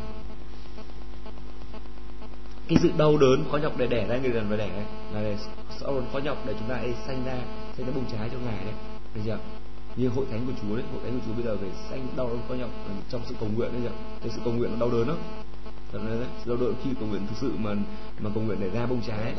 [2.68, 4.70] Cái sự đau đớn khó nhọc để đẻ ra người đàn bà đẻ.
[5.14, 5.36] Là để
[5.82, 7.38] đau đớn khó nhọc để chúng ta ấy sanh ra
[7.76, 9.38] sanh ra bông trái cho ngài đấy được chưa
[9.96, 12.28] như hội thánh của Chúa đấy hội thánh của Chúa bây giờ phải sanh đau
[12.28, 12.70] đớn khó nhọc
[13.10, 15.16] trong sự cầu nguyện đấy chưa cái sự cầu nguyện nó đau đớn lắm.
[15.92, 17.70] Thật đấy, đau đớn khi cầu nguyện thực sự mà
[18.20, 19.34] mà cầu nguyện để ra bông trái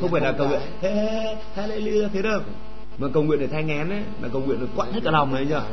[0.00, 0.60] không phải là cầu nguyện.
[0.80, 2.40] hey, hallelujah thế đâu.
[2.98, 5.34] Mà cầu nguyện để thai ngén đấy là cầu nguyện được quặn hết cả lòng
[5.34, 5.64] này chưa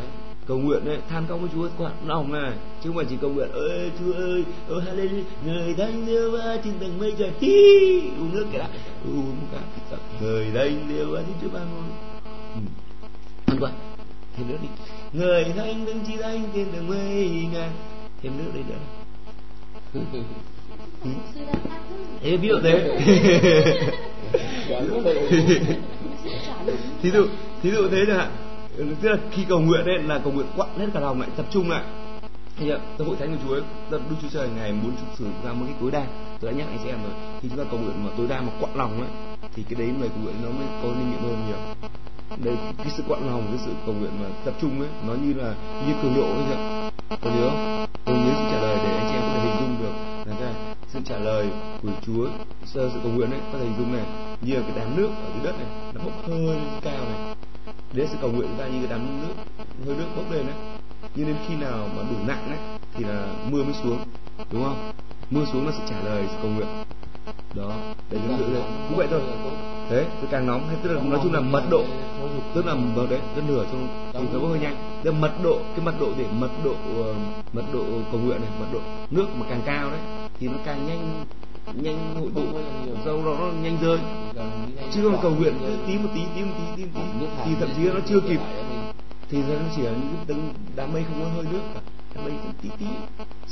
[0.48, 2.52] cầu nguyện đấy than khóc với Chúa quặn lòng này.
[2.84, 6.58] Chứ không phải chỉ cầu nguyện ơi Chúa ơi ôi hallelujah người thánh liêu ba
[6.64, 7.32] trên tầng mây trời.
[7.40, 8.68] Hi uống nước cái đã.
[9.06, 12.09] Uống cả người thánh liêu ba trên Chúa ba ngôi.
[13.50, 13.72] Ăn qua
[14.38, 14.68] thêm nước đi.
[15.14, 17.72] Người thánh đứng chi thánh trên tầng mây ngàn
[18.24, 18.80] thêm nước đi nữa.
[22.22, 23.00] Thế ví dụ thế.
[27.02, 27.26] Thí dụ
[27.64, 28.32] thí dụ thế chẳng hạn.
[29.02, 31.46] Tức là khi cầu nguyện đấy là cầu nguyện quặn hết cả lòng lại tập
[31.52, 31.84] trung lại.
[32.58, 35.54] Thì tôi hội thánh của Chúa ấy, Đức Chúa Trời ngày muốn sử dụng ra
[35.54, 36.06] một cái tối đa.
[36.40, 37.14] Tôi đã nhắc anh chị em rồi.
[37.42, 39.10] Khi chúng ta cầu nguyện mà tối đa mà quặn lòng ấy
[39.56, 41.90] thì cái đấy người cầu nguyện nó mới có linh nghiệm hơn nhiều
[42.38, 45.34] đây, cái sự quặn lòng cái sự cầu nguyện mà tập trung ấy, nó như
[45.34, 45.54] là,
[45.88, 46.90] như cường độ ấy ạ
[47.22, 47.86] có nhớ không?
[48.06, 49.94] Tôi nhớ sự trả lời để anh chị em có thể hình dung được.
[50.26, 50.54] Là ra,
[50.88, 51.48] sự trả lời
[51.84, 52.28] của Chúa
[52.66, 54.06] sơ sự cầu nguyện ấy, có thể hình dung này,
[54.42, 57.36] như là cái đám nước ở dưới đất này, nó bốc hơi lên cao này.
[57.94, 59.34] Đấy, sự cầu nguyện ra như cái đám nước,
[59.86, 60.56] hơi nước bốc lên đấy
[61.16, 62.60] nhưng đến khi nào mà đủ nặng đấy
[62.94, 64.00] thì là mưa mới xuống,
[64.52, 64.92] đúng không?
[65.30, 66.68] Mưa xuống là sự trả lời, sự cầu nguyện
[67.56, 67.72] đó
[68.10, 69.22] để nó giữ lên cũng vậy thôi.
[69.90, 71.84] Thế cứ càng nóng hay tức là nói chung là mật độ
[72.54, 75.86] tức là vào đấy rất nửa trong thì nó hơi nhanh tức mật độ cái
[75.86, 77.16] mật độ để mật độ uh,
[77.54, 78.80] mật độ cầu nguyện này mật độ
[79.12, 80.00] nước mà càng cao đấy
[80.40, 81.26] thì nó càng nhanh
[81.74, 82.42] nhanh hội tụ
[83.06, 84.00] dâu đó nó nhanh rơi.
[84.94, 87.56] Chứ còn cầu nguyện cứ tí một tí tí một tí tí một tí thì
[87.60, 88.40] thậm chí nó chưa kịp.
[89.30, 91.80] Thì nó chỉ là những tầng đám mây không có hơi nước cả.
[92.16, 92.86] Đám mây tí tí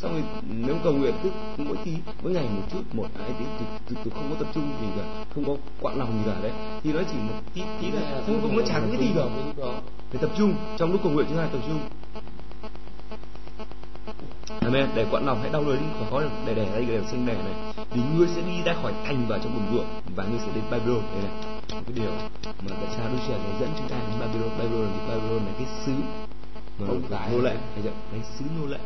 [0.02, 0.24] xong rồi
[0.64, 1.92] nếu cầu nguyện cứ mỗi tí
[2.24, 4.88] mỗi ngày một chút một hai tiếng thì, thì, thì không có tập trung gì
[4.98, 6.52] cả không có quặn lòng gì cả đấy
[6.84, 9.22] thì nó chỉ một tí tí là không nó chẳng cái gì cả
[10.12, 11.80] phải tập trung trong lúc cầu nguyện thứ hai tập trung
[14.62, 14.90] Amen.
[14.96, 15.78] Để quặn lòng hãy đau đớn
[16.10, 17.74] khó để đẻ ra để sinh đẻ này.
[17.92, 20.64] Vì ngươi sẽ đi ra khỏi thành vào trong đồng ruộng và ngươi sẽ đến
[20.72, 21.02] Babylon.
[21.14, 21.32] Đây này
[21.70, 22.12] một cái điều
[22.44, 24.50] mà tại sao Đức Trời dẫn chúng ta đến Babylon.
[24.50, 25.94] Babylon thì Babylon là cái xứ
[26.80, 27.92] mà là nô lệ, thấy chưa?
[28.12, 28.78] Cái xứ nô lệ.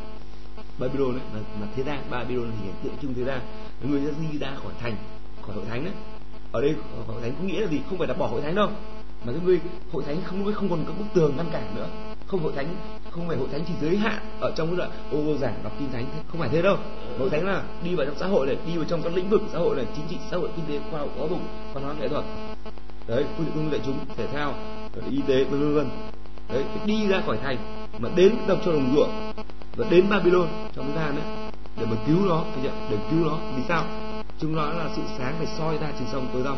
[0.80, 3.40] Babylon ấy là, là thế gian, Babylon thì tượng trưng thế gian.
[3.84, 4.96] Người ta đi ra khỏi thành,
[5.42, 5.94] khỏi hội thánh đấy.
[6.52, 6.76] Ở đây
[7.08, 7.80] hội thánh có nghĩa là gì?
[7.90, 8.70] Không phải là bỏ hội thánh đâu,
[9.26, 9.60] mà cái người
[9.92, 11.88] hội thánh không không còn các bức tường ngăn cản nữa.
[12.28, 12.76] Không hội thánh
[13.12, 15.92] không phải hội thánh chỉ giới hạn ở trong cái đoạn ô giảng đọc kinh
[15.92, 16.78] thánh không phải thế đâu.
[17.20, 19.42] Hội thánh là đi vào trong xã hội này đi vào trong các lĩnh vực
[19.54, 21.40] xã hội này chính trị xã hội kinh tế khoa học giáo dục
[21.74, 22.26] văn hóa nghệ thuật.
[23.08, 24.54] Đấy phương tiện đại chúng thể thao
[25.10, 25.90] y tế vân vân
[26.54, 27.58] đấy đi ra khỏi thành
[28.00, 29.34] mà đến đập cho đồng ruộng
[29.76, 31.26] và đến Babylon, trong cái gian đấy
[31.78, 32.44] để mà cứu nó
[32.90, 33.38] để cứu nó.
[33.56, 33.86] Vì sao?
[34.40, 36.58] Chúng nó là sự sáng phải soi ra trên sông tối tăm.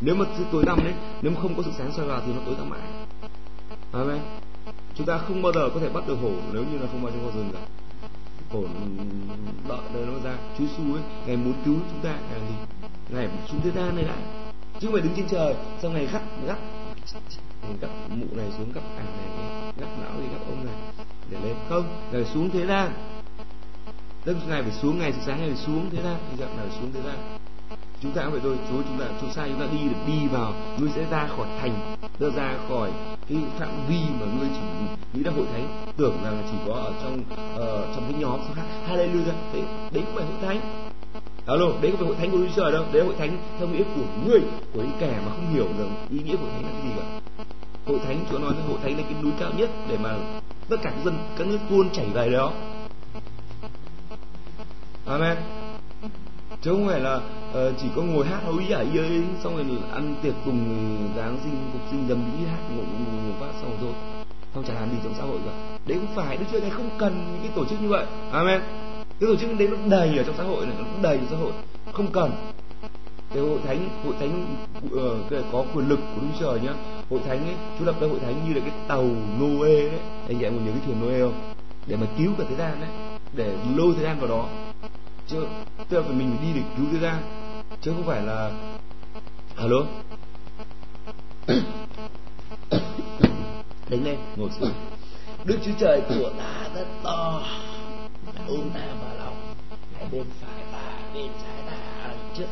[0.00, 2.32] Nếu mà sự tối tăm đấy nếu mà không có sự sáng soi vào thì
[2.32, 2.80] nó tối tăm mãi.
[3.92, 4.20] Amen.
[4.94, 7.12] Chúng ta không bao giờ có thể bắt được hổ nếu như là không vào
[7.12, 7.60] trong kho rừng cả.
[8.50, 8.62] Hổ
[9.68, 10.36] đợi đời nó ra.
[10.58, 12.54] Chúa xu ấy ngày muốn cứu chúng ta ngày gì?
[13.08, 14.18] Ngày xuống thế gian này lại.
[14.80, 16.58] Chứ không phải đứng trên trời xong ngày gắt gắt
[17.80, 20.74] gắt mụ này xuống gắt ảnh này, gắt não gì gắt ông này
[21.32, 21.56] để lên.
[21.68, 22.92] Không ngày xuống thế gian.
[24.24, 26.16] Tức ngày phải xuống ngày sáng ngày phải xuống thế gian.
[26.30, 27.38] Thì dạng là xuống thế gian
[28.02, 30.28] chúng ta cũng vậy thôi chúa chúng ta chúng sai chúng ta đi được đi
[30.32, 32.90] vào ngươi sẽ ra khỏi thành ra ra khỏi
[33.28, 34.60] cái phạm vi mà ngươi chỉ
[35.12, 35.86] nghĩ là hội thánh.
[35.96, 38.40] Tưởng rằng là chỉ có ở trong uh, trong cái nhóm
[38.88, 39.34] hallelujah.
[39.52, 40.60] Thế đấy không phải hội thánh.
[41.46, 42.84] Alo đấy không phải hội thánh của chúa đâu.
[42.92, 44.40] Đấy là hội thánh theo nghĩa của ngươi
[44.74, 47.20] của những kẻ mà không hiểu rằng ý nghĩa hội thánh là cái gì cả.
[47.86, 50.16] Hội thánh chúa nói là hội thánh là cái núi cao nhất để mà
[50.72, 52.52] tất cả các dân các nước tuôn chảy về đó.
[55.06, 55.36] Amen.
[56.62, 60.14] Chứ không phải là uh, chỉ có ngồi hát hối giải ấy xong rồi ăn
[60.22, 63.92] tiệc cùng giáng sinh phục sinh dầm đi hát ngủ ngủ phát xong rồi thôi.
[64.54, 65.52] Không chẳng làm gì trong xã hội cả.
[65.86, 68.06] Đấy cũng phải đức chúa này không cần những cái tổ chức như vậy.
[68.30, 68.60] Amen.
[69.20, 71.36] Cái tổ chức đấy nó đầy ở trong xã hội này nó đầy trong xã
[71.36, 71.52] hội.
[71.92, 72.30] Không cần
[73.34, 74.92] cái hội thánh hội thánh uh,
[75.52, 76.74] có quyền lực của đức trời nhá.
[77.10, 79.04] Hội thánh ấy chú lập ra hội thánh như là cái tàu
[79.40, 80.00] noe đấy.
[80.28, 81.52] Anh chị em còn nhớ cái thuyền noe không?
[81.86, 82.90] Để mà cứu cả thế gian đấy.
[83.32, 84.48] Để lôi thế gian vào đó.
[85.26, 85.46] Chứ
[85.88, 87.22] tức là mình đi để cứu thế gian.
[87.80, 88.50] Chứ không phải là
[89.56, 89.82] alo?
[93.88, 94.72] Đứng lên ngồi xuống.
[95.44, 97.42] Đức chúa trời của ta rất to.
[98.48, 99.54] Ôm ta vào lòng
[100.02, 100.82] hai bên phải ta
[101.14, 101.76] bên trái ta
[102.36, 102.46] trước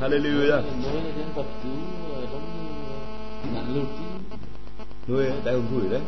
[0.00, 0.22] lụt
[5.08, 6.00] nuôi đại hồng thủy đấy.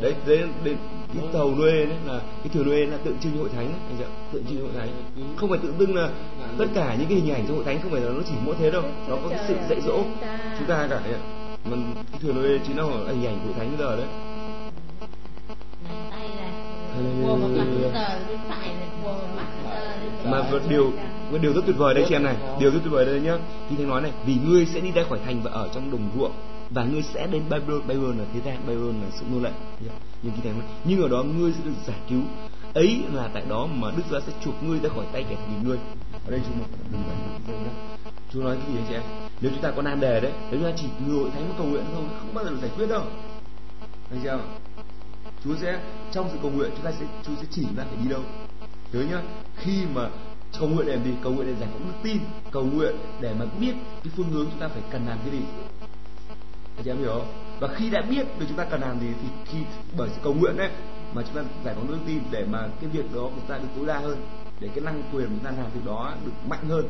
[0.00, 0.76] Đấy đấy, đấy
[1.14, 4.04] cái tàu nuôi đấy là cái thuyền nuôi là tượng trưng hội thánh anh chị
[4.32, 4.88] tượng trưng hội thánh.
[5.36, 6.10] Không phải tự dưng là
[6.58, 8.54] tất cả những cái hình ảnh trong hội thánh không phải là nó chỉ mỗi
[8.58, 8.82] thế đâu.
[9.08, 10.02] Nó có cái sự dạy dỗ
[10.58, 10.86] chúng ta.
[10.90, 11.20] cả đấy
[11.64, 11.76] mà
[12.12, 14.06] cái thuyền nuôi chính là hình ảnh hội thánh bây giờ đấy.
[20.24, 20.92] Mà một điều
[21.30, 23.38] một điều rất tuyệt vời đây chị em này, điều rất tuyệt vời đây nhá.
[23.68, 26.10] Khi thánh nói này, vì ngươi sẽ đi ra khỏi thành và ở trong đồng
[26.16, 26.32] ruộng,
[26.70, 29.50] và ngươi sẽ đến Babylon Babylon là thế gian, Babylon là sự nô lệ.
[30.22, 32.20] Nhưng khi thánh nói, nhưng ở đó ngươi sẽ được giải cứu.
[32.74, 35.68] Ấy là tại đó mà Đức Chúa sẽ chuộc ngươi ra khỏi tay kẻ thù
[35.68, 35.78] ngươi.
[36.26, 37.16] Ở đây chúng một đừng phải
[38.32, 39.02] chú nói cái gì anh chị em?
[39.40, 41.84] Nếu chúng ta có nan đề đấy, nếu chúng ta chỉ ngồi thánh cầu nguyện
[41.94, 43.02] thôi, không bao giờ được giải quyết đâu.
[44.10, 44.38] Anh chị em
[45.44, 45.80] Chúa sẽ,
[46.12, 48.20] trong sự cầu nguyện, chúng ta sẽ Chúa sẽ chỉ chúng ta phải đi đâu.
[48.92, 49.22] Nhớ nhá,
[49.56, 50.08] khi mà
[50.58, 52.18] cầu nguyện để làm gì cầu nguyện để giải phóng đức tin,
[52.50, 53.72] cầu nguyện để mà biết
[54.04, 55.42] cái phương hướng chúng ta phải cần làm cái gì.
[56.76, 57.32] Anh em hiểu không?
[57.60, 59.58] Và khi đã biết được chúng ta cần làm gì thì khi,
[59.96, 60.70] bởi sự cầu nguyện đấy
[61.14, 63.58] mà chúng ta giải phóng đức tin để mà cái việc đó của chúng ta
[63.58, 64.16] được tối đa hơn,
[64.60, 66.84] để cái năng quyền của chúng ta làm việc đó được mạnh hơn.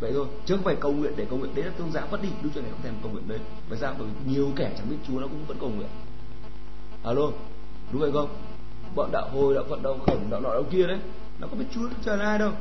[0.00, 1.54] Vậy thôi, chứ không phải cầu nguyện để cầu nguyện.
[1.54, 3.38] Đấy là tôn giáo mất đi đức chúa này không thèm cầu nguyện đấy.
[3.68, 3.94] Bởi sao?
[3.98, 5.88] Bởi nhiều kẻ chẳng biết chúa nó cũng vẫn cầu nguyện.
[7.02, 7.30] Alo,
[7.92, 8.28] đúng vậy không?
[8.94, 10.98] Bọn đạo hồi, đạo phật, đạo khổng, đạo nọ, đạo kia đấy,
[11.38, 12.52] nó có biết chúa trời ai đâu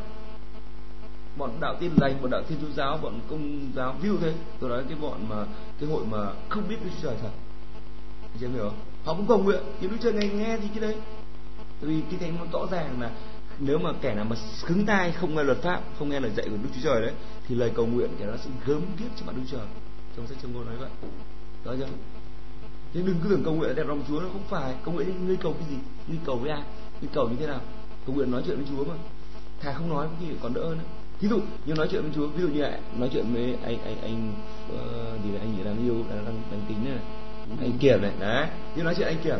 [1.38, 4.34] bọn đạo tin lành, bọn đạo thiên chúa giáo, bọn công giáo view thế.
[4.60, 5.46] Tôi nói cái bọn mà,
[5.80, 6.18] cái hội mà
[6.50, 7.30] không biết đức chúa trời thật.
[8.42, 8.80] Anh hiểu không?
[9.06, 10.96] Họ cũng cầu nguyện nhưng đức trời nghe thì cái đấy.
[11.82, 13.12] Tại vì cái thánh nó rõ ràng là
[13.60, 14.36] nếu mà kẻ nào mà
[14.66, 17.14] cứng tai, không nghe luật pháp, không nghe lời dạy của đức chúa trời đấy,
[17.48, 19.68] thì lời cầu nguyện kẻ đó sẽ gớm kiếp cho bạn đức chúa trời.
[20.18, 20.90] Trong sách chương ngôn nói vậy.
[21.66, 21.88] Đó chưa?
[22.94, 24.76] Thế đừng cứ tưởng cầu nguyện đẹp lòng chúa, nó không phải.
[24.86, 25.78] Cầu nguyện ngươi cầu cái gì?
[26.08, 26.62] Ngươi cầu với ai?
[27.02, 27.60] Ngươi cầu như thế nào?
[28.06, 28.96] Cầu nguyện nói chuyện với chúa mà.
[29.60, 30.84] Thà không nói thì còn đỡ hơn nữa
[31.22, 33.78] ví dụ như nói chuyện với chúa ví dụ như là nói chuyện với anh
[33.86, 34.34] anh anh
[34.74, 37.00] uh, gì là anh đang yêu đang đang, đang tính này
[37.62, 39.40] anh kiểm này đấy như nói chuyện anh kiểm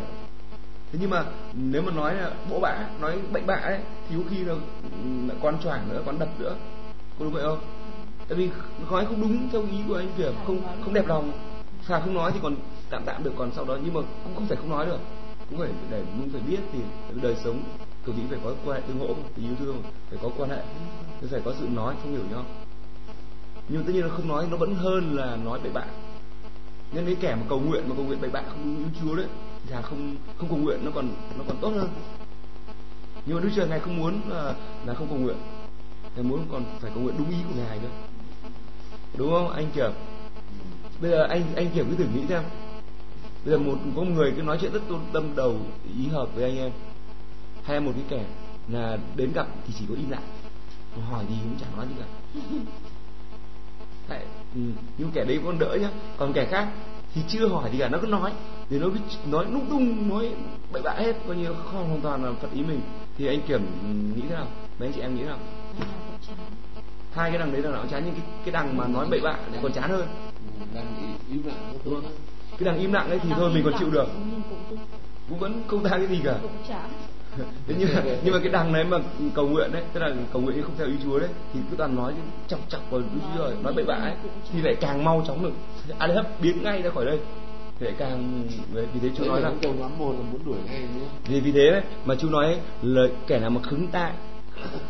[0.92, 4.22] thế nhưng mà nếu mà nói là bộ bã nói bệnh bạ ấy thì có
[4.30, 4.54] khi là,
[5.28, 6.56] là con choảng nữa con đập nữa.
[7.18, 7.60] Có đúng vậy không?
[8.28, 8.50] Tại vì
[8.90, 11.32] nói không đúng theo ý của anh kiểm không không đẹp lòng.
[11.86, 12.56] Thà không nói thì còn
[12.90, 14.98] tạm tạm được còn sau đó nhưng mà cũng không phải không nói được.
[15.50, 16.78] Cũng phải để cũng phải biết thì
[17.22, 17.62] đời sống
[18.06, 20.62] cầu thị phải có quan hệ tương hỗ tình yêu thương phải có quan hệ
[21.26, 22.44] phải có sự nói không hiểu nhau.
[23.68, 25.84] Nhưng tất nhiên là không nói, nó vẫn hơn là nói bậy bạ.
[26.92, 29.26] Nên cái kẻ mà cầu nguyện, mà cầu nguyện bậy bạ không yêu chúa đấy,
[29.66, 31.08] thì không không cầu nguyện nó còn
[31.38, 31.88] nó còn tốt hơn.
[33.26, 34.54] Nhưng mà đức trời ngài không muốn là
[34.86, 35.36] là không cầu nguyện.
[36.14, 37.90] Ngài muốn còn phải cầu nguyện đúng ý của ngài nữa
[39.18, 39.90] đúng không, anh kiểm
[41.00, 42.42] bây giờ anh anh kiểm cứ thử nghĩ xem.
[43.44, 45.56] Bây giờ một, có một người cứ nói chuyện rất tôn tâm đầu,
[45.98, 46.72] ý hợp với anh em.
[47.62, 48.24] Hay một cái kẻ
[48.68, 50.22] là đến gặp thì chỉ có im lặng
[51.10, 52.06] hỏi gì cũng chẳng nói gì cả.
[54.08, 54.24] Tại,
[54.54, 54.60] ừ,
[54.98, 55.90] nhưng kẻ đấy còn đỡ nhá.
[56.16, 56.68] Còn kẻ khác
[57.14, 58.32] thì chưa hỏi gì cả nó cứ nói.
[58.70, 60.30] Thì nó cứ nói lung tung nói
[60.72, 62.80] bậy bạ hết coi như không hoàn toàn là phật ý mình.
[63.18, 63.62] Thì anh kiểm
[64.16, 64.46] nghĩ thế nào?
[64.78, 65.38] Mấy anh chị em nghĩ thế nào?
[67.12, 69.38] Hai cái đằng đấy là nó chán nhưng cái cái đằng mà nói bậy bạ
[69.52, 70.08] thì còn chán hơn.
[70.74, 72.12] Đang im lặng đúng không?
[72.58, 74.06] Cái đằng im lặng ấy thì thôi mình còn chịu được.
[75.28, 76.38] Cũng vẫn không ra cái gì cả
[77.36, 78.98] thế nhưng mà nhưng mà cái đằng đấy mà
[79.34, 81.96] cầu nguyện đấy tức là cầu nguyện không theo ý chúa đấy thì cứ toàn
[81.96, 82.14] nói
[82.48, 84.14] chọc chọc vào đức chúa rồi nói bậy bạ ấy
[84.52, 85.52] thì lại càng mau chóng được.
[85.98, 87.18] A hấp biến ngay ra khỏi đây
[87.80, 88.42] thì lại càng
[88.92, 90.86] vì thế chúa nói là cầu nắm một là muốn đuổi ngay
[91.28, 94.12] vì vì thế đấy mà chú nói lời kẻ nào mà khứng tai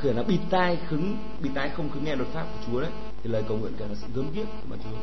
[0.02, 2.90] kẻ nào bịt tai khứng bịt tai không khứng nghe luật pháp của chúa đấy
[3.22, 4.98] thì lời cầu nguyện kẻ là sự gớm ghiếc mà chúa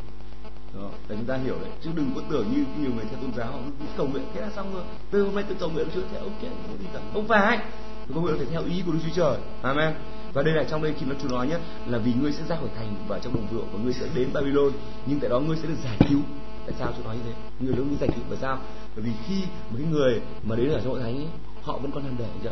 [0.82, 1.70] đó, để chúng ta hiểu đấy.
[1.82, 3.58] Chứ đừng có tưởng như nhiều người theo tôn giáo họ
[3.96, 6.00] cầu nguyện thế là xong rồi từ hôm nay tôi cầu nguyện chúa.
[6.12, 7.58] Theo ok không gì cả không phải
[8.14, 9.38] cầu nguyện phải theo ý của đức chúa trời.
[9.62, 9.94] Amen.
[10.32, 11.56] Và đây là trong đây khi nó chú nói nhé
[11.86, 14.28] là vì ngươi sẽ ra khỏi thành và trong đồng ruộng và ngươi sẽ đến
[14.32, 14.72] babylon.
[15.06, 16.20] Nhưng tại đó ngươi sẽ được giải cứu.
[16.66, 17.32] Tại sao chú nói như thế?
[17.60, 18.58] Người lớn mới giải cứu bởi sao?
[18.96, 21.26] Bởi vì khi một cái người mà đến ở trong hội thánh ấy,
[21.62, 22.50] họ vẫn còn làm đề chưa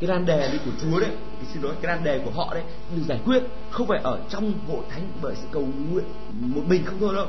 [0.00, 2.54] cái nan đề đi của Chúa đấy, cái xin lỗi, cái nan đề của họ
[2.54, 2.62] đấy
[2.96, 6.04] được giải quyết không phải ở trong hội thánh bởi sự cầu nguyện
[6.40, 7.26] một mình không thôi đâu,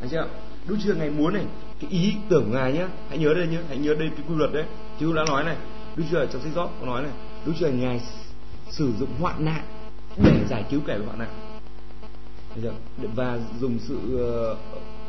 [0.00, 0.28] thấy chưa?
[0.66, 1.44] Đức Chúa ngày muốn này,
[1.80, 4.34] cái ý tưởng của ngài nhá, hãy nhớ đây nhá, hãy nhớ đây cái quy
[4.34, 4.64] luật đấy.
[5.00, 5.56] Chúa đã nói này,
[5.96, 7.12] Đức Chúa trong sách giót có nói này,
[7.46, 8.00] Đức Chúa ngài
[8.70, 9.62] sử dụng hoạn nạn
[10.16, 11.30] để giải cứu kẻ bị hoạn nạn,
[12.54, 13.06] thấy chưa?
[13.14, 14.56] Và dùng sự ờ,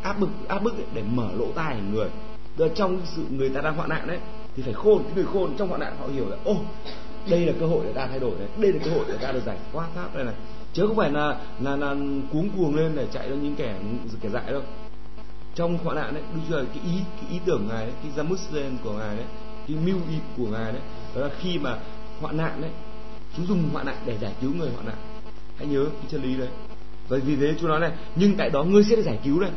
[0.02, 2.10] áp bức áp bức ấy, để mở lỗ tai người.
[2.58, 4.20] Tức trong sự người ta đang hoạn nạn đấy
[4.56, 6.56] thì phải khôn, cái người khôn trong hoạn nạn họ hiểu là, ô,
[7.30, 9.32] đây là cơ hội để ta thay đổi này đây là cơ hội để ta
[9.32, 10.36] được giải thoát pháp đây này.
[10.74, 11.96] Chứ không phải là là là
[12.32, 13.76] cuống cuồng lên để chạy cho những kẻ
[14.22, 14.62] kẻ dại đâu.
[15.56, 18.72] Trong hoạn nạn đấy đúng chưa cái ý cái ý tưởng ngài đấy, cái Jamuslen
[18.84, 19.26] của ngài đấy,
[19.68, 20.82] cái mưu ý của ngài đấy,
[21.16, 21.78] đó là khi mà
[22.22, 22.72] hoạn nạn đấy
[23.38, 24.98] chú dùng hoạn nạn để giải cứu người hoạn nạn.
[25.58, 26.50] Hãy nhớ cái chân lý đấy.
[27.08, 29.52] Và vì thế chú nói này, nhưng tại đó ngươi sẽ được giải cứu này.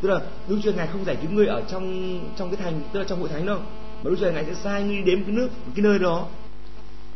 [0.00, 3.00] Tức là Đức Chúa ngài không giải cứu ngươi ở trong trong cái thành, tức
[3.00, 3.58] là trong hội thánh đâu
[4.02, 6.26] mà lúc trời ngài sẽ sai ngươi đến cái nước cái nơi đó.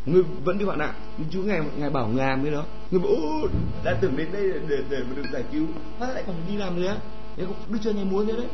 [0.07, 2.65] Ngươi vẫn đi hoạn nạn nhưng Chúa ngài ngài bảo ngàm cái đó.
[2.91, 3.49] Ngươi bảo ô
[3.85, 5.67] đã tưởng đến đây để để, để mà được giải cứu.
[5.99, 6.97] Hóa lại còn đi làm nữa.
[7.37, 8.47] Nếu không Đức Chúa ngài muốn thế đấy.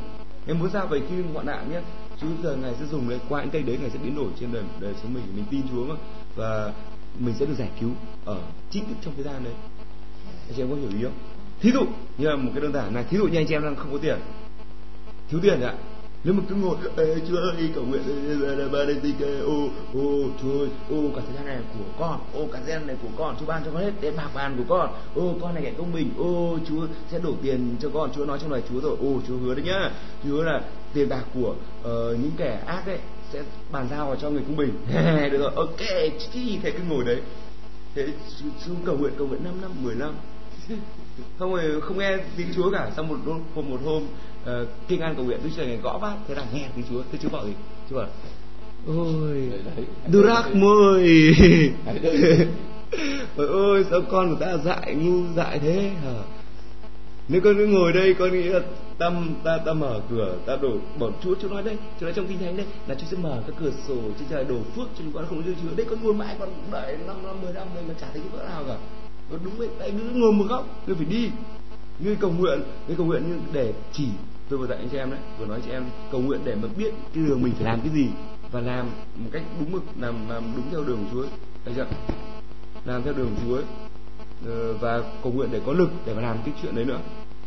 [0.47, 1.81] Ngài muốn sao vậy khi hoạn nạn nhé?
[2.21, 4.53] Chúa giờ ngài sẽ dùng cái qua những cây đấy ngài sẽ biến đổi trên
[4.53, 5.25] đời đời sống mình.
[5.37, 5.95] Mình tin Chúa mà.
[6.37, 6.73] Và
[7.19, 7.91] mình sẽ được giải cứu
[8.25, 8.39] ở
[8.71, 9.55] chính thức trong thời gian đấy.
[10.49, 11.19] Anh chị em có hiểu ý không?
[11.61, 11.85] Thí dụ
[12.19, 13.05] như là một cái đơn giản này.
[13.11, 14.19] Thí dụ như anh chị em đang không có tiền.
[15.31, 15.75] Thiếu tiền ạ
[16.25, 18.03] nếu mà cứ ngồi Ê, chúa ơi cầu nguyện
[18.73, 22.47] ba đây tinh ô ô chúa ơi ô cả thời gian này của con ô
[22.53, 24.65] cả thời gian này của con chúa ban cho con hết đến bạc bàn của
[24.69, 28.25] con ô con này kẻ công bình ô chúa sẽ đổ tiền cho con chúa
[28.25, 28.97] nói trong lời chúa rồi.
[29.01, 29.91] Ô chúa hứa đấy nhá.
[30.25, 30.61] Chúa là
[30.95, 31.87] tiền bạc của uh,
[32.21, 32.99] những kẻ ác đấy
[33.33, 33.43] sẽ
[33.73, 34.73] bàn giao vào cho người công bình.
[35.33, 35.81] Được rồi ok
[36.33, 37.21] chi thế cứ ngồi đấy.
[37.95, 38.07] Thế
[38.67, 40.15] xuống cầu nguyện cầu nguyện năm năm mười năm.
[41.39, 42.91] không rồi không nghe tiếng Chúa cả.
[42.97, 43.17] Xong một
[43.55, 46.45] hôm một hôm uh, kinh an cầu nguyện Đức Trời ngày gõ bát thế là
[46.55, 47.03] nghe tiếng Chúa.
[47.13, 47.53] Thế Chúa bảo gì?
[47.91, 48.09] Chúa bảo
[48.87, 49.51] ôi
[50.13, 51.35] Durak môi.
[53.37, 56.15] Ôi ôi sao con của ta dại ngu dại thế hả?
[57.29, 58.61] Nếu con cứ ngồi đây con nghĩ là
[58.99, 62.27] tâm ta ta mở cửa ta đổ bỏ chúa chúa nói đây chúa nói trong
[62.27, 64.99] kinh thánh đây là chúa sẽ mở các cửa sổ trên trời đổ phước cho
[64.99, 67.69] chúng con không đưa chúa đây con ngồi mãi con đợi năm năm mười năm
[67.75, 68.77] rồi mà chả thấy cái bữa nào cả
[69.33, 69.69] nó đúng vậy?
[69.79, 71.31] Tại cứ ngồi một góc ngươi phải đi.
[71.99, 74.09] Ngươi cầu nguyện ngươi cầu nguyện như để chỉ
[74.49, 76.69] tôi vừa dạy anh chị em đấy vừa nói chị em cầu nguyện để mà
[76.77, 78.07] biết cái đường mình phải làm cái gì
[78.53, 81.25] và làm một cách đúng mực làm, làm đúng theo đường Chúa.
[81.65, 81.87] Thấy chưa?
[82.85, 83.61] Làm theo đường Chúa.
[84.47, 86.99] Ờ, và cầu nguyện để có lực để mà làm cái chuyện đấy nữa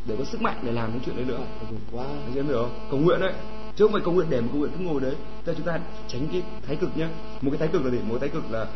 [0.05, 1.39] để có sức mạnh để làm cái chuyện đấy nữa.
[1.91, 2.87] Qua anh chị em hiểu không?
[2.91, 3.33] Cầu nguyện đấy.
[3.75, 5.15] Chứ không phải cầu nguyện để mà cầu nguyện cứ ngồi đấy.
[5.45, 7.09] Là chúng ta tránh cái thái cực nhá.
[7.41, 7.97] Một cái thái cực là gì?
[7.97, 8.67] Một cái thái cực là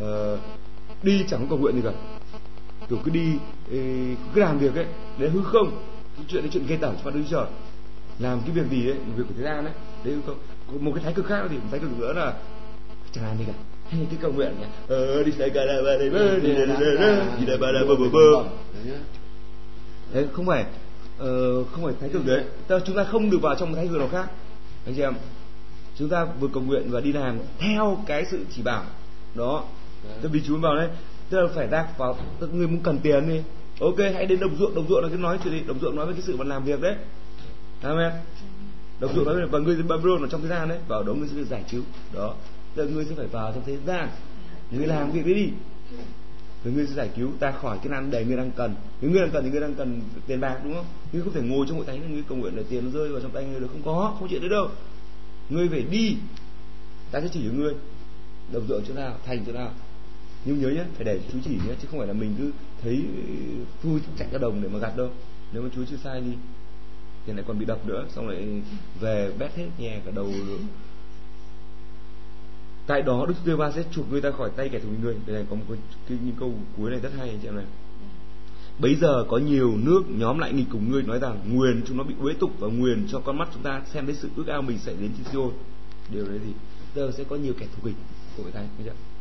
[0.00, 0.38] ờ,
[1.02, 1.92] đi chẳng có cầu nguyện gì cả
[2.90, 3.32] rồi cứ đi
[3.72, 4.86] ê, cứ làm việc ấy
[5.18, 5.70] đấy hư không
[6.16, 7.46] cái chuyện đấy chuyện ghê tởm cho Đức Chúa Trời
[8.18, 9.74] làm cái việc gì ấy một việc của thế gian đấy
[10.04, 10.38] đấy hư không
[10.84, 12.34] một cái thái cực khác thì một thái cực nữa là
[13.12, 13.52] chẳng làm gì cả
[13.90, 16.66] hay cái cầu nguyện nhỉ ờ đi sai cả là ba đây bơ đi đây
[17.40, 18.44] đi đây ba đây bơ bơ bơ
[20.12, 20.64] đấy không phải
[21.18, 23.88] ờ, không phải thái cực đấy tức chúng ta không được vào trong một thái
[23.88, 24.30] cực nào khác
[24.86, 25.14] anh chị em
[25.98, 28.84] chúng ta vừa cầu nguyện và đi làm theo cái sự chỉ bảo
[29.34, 29.64] đó
[30.02, 30.88] tại vì Chúa bảo đấy
[31.30, 33.40] tức là phải ra vào tức người muốn cần tiền đi.
[33.80, 34.74] Ok, hãy đến đồng ruộng.
[34.74, 36.64] Đồng ruộng là cái nói chuyện gì đồng ruộng nói về cái sự mà làm
[36.64, 36.94] việc đấy.
[37.82, 38.12] Amen
[39.00, 40.78] đồng ruộng nói về và người dân Babylon ở trong thế gian đấy.
[40.88, 41.82] Vào đó người sẽ được giải cứu.
[42.14, 42.34] Đó.
[42.74, 44.08] Tức là người sẽ phải vào trong thế gian.
[44.70, 45.48] Người làm việc đấy đi.
[46.64, 48.74] Thì ngươi sẽ giải cứu ta khỏi cái nan đề ngươi đang cần.
[49.00, 50.84] Nếu ngươi đang cần thì ngươi đang cần tiền bạc, đúng không?
[51.12, 53.20] Ngươi không thể ngồi trong hội thánh ngươi cầu nguyện để tiền nó rơi vào
[53.20, 53.68] trong tay ngươi được.
[53.72, 54.68] Không có, không chuyện đấy đâu.
[55.48, 56.16] Ngươi phải đi.
[57.10, 57.74] Ta sẽ chỉ cho ngươi
[58.52, 59.70] đồng ruộng chỗ nào, thành chỗ nào
[60.48, 62.50] nhưng nhớ nhé phải để chú chỉ nhé chứ không phải là mình cứ
[62.82, 63.32] thấy ừ,
[63.82, 65.10] vui chạy ra đồng để mà gặt đâu.
[65.52, 66.32] Nếu mà chú chưa sai đi
[67.26, 68.62] thì lại còn bị đập nữa xong lại
[69.00, 70.58] về bét hết nhè cả đầu nữa
[72.86, 75.16] tại đó Đức Giê va sẽ chuộc người ta khỏi tay kẻ thù người.
[75.26, 75.78] Đây này có một cái,
[76.08, 77.64] cái những câu cuối này rất hay anh chị em này.
[78.78, 82.04] Bấy giờ có nhiều nước nhóm lại nghịch cùng ngươi nói rằng nguyền chúng nó
[82.04, 84.62] bị uế tục và nguyền cho con mắt chúng ta xem thấy sự ước ao
[84.62, 85.50] mình xảy đến trên Siôn
[86.12, 86.52] điều đấy gì
[86.94, 87.96] giờ sẽ có nhiều kẻ thù nghịch
[88.36, 89.17] của người ta anh thấy chưa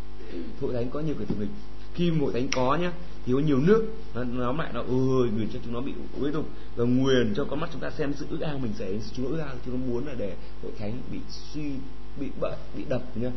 [0.62, 1.50] hội thánh có nhiều kẻ thù nghịch
[1.94, 2.92] khi hội thánh có nhá
[3.26, 6.32] thì có nhiều nước, nó nhóm lại nó ơi người cho chúng nó bị uế
[6.32, 9.26] tục và nguyền cho con mắt chúng ta xem sự ước ao mình sẽ chúng
[9.26, 11.20] nó ước ao, chúng nó muốn là để hội thánh bị
[11.54, 11.72] suy,
[12.20, 13.32] bị bận, bị đập nhá.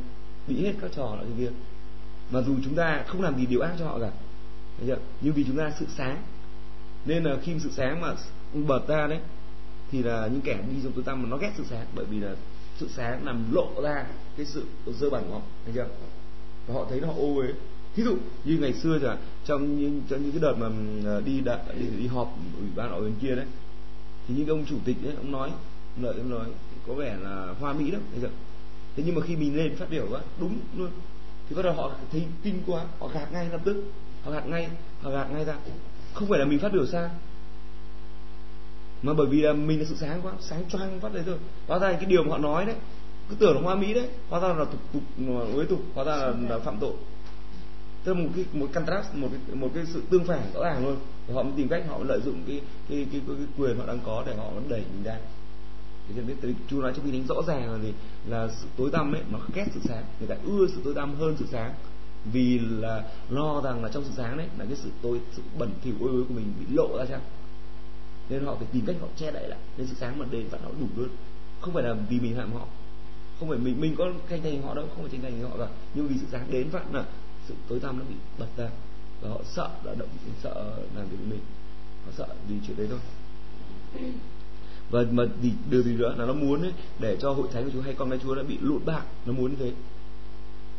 [0.48, 1.52] Bị hết các trò loại cái kia
[2.30, 4.10] mà dù chúng ta không làm gì điều ác cho họ cả.
[5.20, 6.22] Nhưng vì chúng ta sự sáng.
[7.06, 8.14] Nên là khi sự sáng mà
[8.54, 9.18] bật ra đấy,
[9.90, 11.86] thì là những kẻ đi trong tối tăm mà nó ghét sự sáng.
[11.94, 12.34] Bởi vì là
[12.78, 15.40] sự sáng làm lộ ra cái sự dơ bẩn của họ.
[15.64, 15.86] Thấy chưa?
[16.66, 17.48] Và họ thấy nó ô uế.
[17.96, 20.68] Ví dụ như ngày xưa chẳng trong những trong những cái đợt mà
[21.04, 23.46] ờ, đi đã, đi, đi họp ủy ban ở bên kia đấy
[24.28, 25.50] thì những ông chủ tịch đấy ông nói
[26.00, 26.46] lợi ông nói
[26.86, 28.00] có vẻ là hoa mỹ lắm.
[28.12, 28.30] Thấy chưa?
[28.96, 30.90] Thế nhưng mà khi mình lên phát biểu á đúng luôn.
[31.48, 33.84] Thì bắt đầu họ thấy kinh quá họ gạt ngay lập tức.
[34.22, 34.68] Họ gạt ngay
[35.02, 35.54] họ gạt ngay ra.
[36.14, 37.08] Không phải là mình phát biểu sai.
[39.02, 41.78] Mà bởi vì là mình là sự sáng quá sáng choang phát đấy rồi hóa
[41.78, 42.76] ra cái điều mà họ nói đấy
[43.30, 44.08] cứ tưởng là hoa mỹ đấy.
[44.28, 45.02] Hóa ra là tục tục
[45.54, 46.92] uế tục hóa ra là, là phạm tội.
[48.04, 50.86] Tức là một cái một contrast một cái một cái sự tương phản rõ ràng
[50.86, 53.78] luôn thì họ mới tìm cách họ lợi dụng cái cái cái, cái, cái quyền
[53.78, 55.16] họ đang có để họ đẩy mình ra.
[56.08, 57.92] Thì cho biết chú nói trong khi đánh rõ ràng là gì?
[58.28, 60.04] Là sự tối tăm ấy nó ghét sự sáng.
[60.18, 61.74] Người ta ưa sự tối tăm hơn sự sáng.
[62.32, 65.70] Vì là lo rằng là trong sự sáng đấy là cái sự tối sự bẩn
[65.82, 67.20] thỉu ôi ôi của mình bị lộ ra chăng?
[68.28, 69.58] Nên họ phải tìm cách họ che đậy lại.
[69.76, 71.08] Nên sự sáng mà đền vẫn nó đủ luôn.
[71.60, 72.66] không phải là vì mình hạm họ
[73.40, 75.68] không phải mình mình có tranh giành họ đâu không phải tranh giành họ cả
[75.94, 77.04] nhưng vì sự dám đến vậy là
[77.48, 78.68] sự tối tăm nó bị bật ra.
[79.22, 80.08] Và họ sợ là động
[80.42, 81.40] sợ làm việc của mình.
[82.06, 82.98] Họ sợ vì chuyện đấy thôi.
[84.90, 87.70] Và mà gì điều gì nữa là nó muốn ấy, để cho hội thánh của
[87.72, 89.72] Chúa hay con cái Chúa đã bị lụn bạc nó muốn như thế.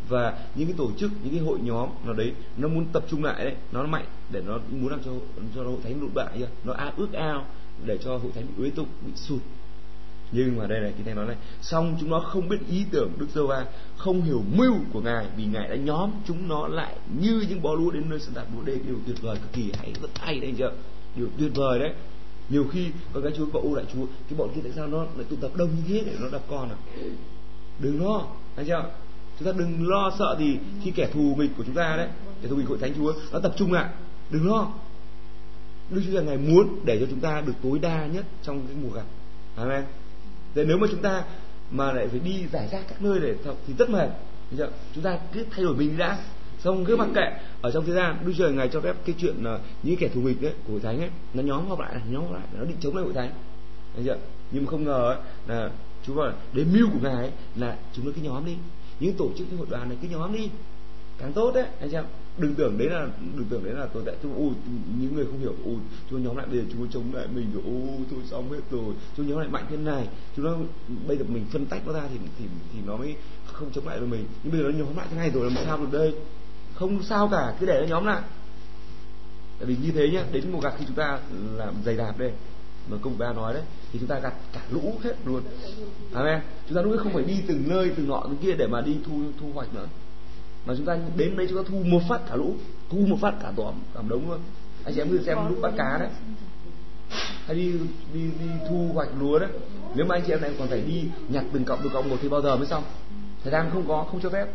[0.09, 3.24] Và những cái tổ chức những cái hội nhóm nào đấy nó muốn tập trung
[3.24, 5.12] lại đấy nó mạnh để nó muốn làm cho
[5.55, 7.45] cho hội thánh lụn bại nó ước ao
[7.86, 9.41] để cho hội thánh bị uế tục bị sụt
[10.32, 13.12] nhưng mà đây này, kinh thầy nói này, xong chúng nó không biết ý tưởng
[13.18, 13.66] đức giê va
[13.98, 17.74] không hiểu mưu của ngài, vì ngài đã nhóm chúng nó lại như những bó
[17.74, 20.40] lúa đến nơi sân đạp lúa đây điều tuyệt vời cực kỳ hay rất hay
[20.40, 20.72] đấy anh chưa
[21.16, 21.94] điều tuyệt vời đấy.
[22.50, 24.98] Nhiều khi con cái chúa cậu ô đại chúa, cái bọn kia tại sao nó
[24.98, 26.78] lại tụ tập đông như thế để nó đập con à?
[27.80, 28.26] Đừng lo,
[28.56, 28.86] anh chưa
[29.40, 32.08] chúng ta đừng lo sợ gì khi kẻ thù nghịch của chúng ta đấy.
[32.42, 33.90] Kẻ thù nghịch hội thánh chúa, nó tập trung lại.
[34.30, 34.72] Đừng lo.
[35.90, 38.76] Đức chúa Trời ngài muốn để cho chúng ta được tối đa nhất trong cái
[38.84, 39.06] mùa gặp
[39.56, 39.84] amen
[40.56, 41.24] thế nếu mà chúng ta
[41.72, 44.10] mà lại phải đi giải rác các nơi để học thì rất mệt.
[44.95, 46.18] Chúng ta cứ thay đổi mình đã
[46.60, 47.32] xong cứ mặc kệ.
[47.62, 50.22] Ở trong thế gian đức trời ngài cho phép cái chuyện ờ, những kẻ thù
[50.22, 52.78] nghịch đấy của hội thánh ấy nó nhóm họp lại nhóm họp lại nó định
[52.80, 53.32] chống lại hội thánh.
[54.06, 54.18] Chưa?
[54.52, 55.70] Nhưng mà không ngờ ấy, là
[56.08, 58.56] chú bảo đến mưu của ngài ấy, là chúng nó cái nhóm đi.
[58.99, 60.49] Những tổ chức cái hội đoàn này cái nhóm đi
[61.22, 62.06] càng tốt đấy, anh em.
[62.38, 64.16] Đừng tưởng đấy là, đừng tưởng đấy là tôi tại.
[64.24, 64.50] Chúng ui
[65.00, 65.76] những người không hiểu ui
[66.10, 68.94] chúng nhóm lại bây giờ chúng chống lại mình rồi ui tôi xong hết rồi
[69.18, 70.08] chúng nhóm lại mạnh thế này.
[70.36, 70.58] Chúng nó,
[71.08, 73.16] bây giờ mình phân tách nó ra thì thì thì nó mới
[73.46, 74.26] không chống lại được mình.
[74.44, 76.14] Nhưng bây giờ nó nhóm lại thế này rồi, làm sao được đây?
[76.74, 78.22] Không sao cả, cứ để nó nhóm lại.
[79.60, 81.20] Tại vì như thế nhá, đến một gạt khi chúng ta
[81.56, 82.32] làm dày đạp đây,
[82.90, 85.42] mà công ba nói đấy, thì chúng ta gặt cả lũ hết luôn.
[86.14, 86.42] Amen.
[86.68, 88.98] Chúng ta lúc không phải đi từng nơi, từng nọ từng kia để mà đi
[89.06, 89.88] thu thu hoạch nữa
[90.66, 92.53] mà chúng ta đến đây chúng ta thu một phát cả lũ,
[92.89, 94.39] thu một phát cả tòm cả đống luôn.
[94.84, 96.09] Anh chị em cứ xem lúc bắt cá đấy.
[97.45, 97.72] Hay đi
[98.14, 99.49] đi đi thu hoạch lúa đấy.
[99.95, 102.16] Nếu mà anh chị em này còn phải đi nhặt từng cọng từng cọng một
[102.22, 102.84] thì bao giờ mới xong?
[103.43, 104.47] Thời gian không có, không cho phép.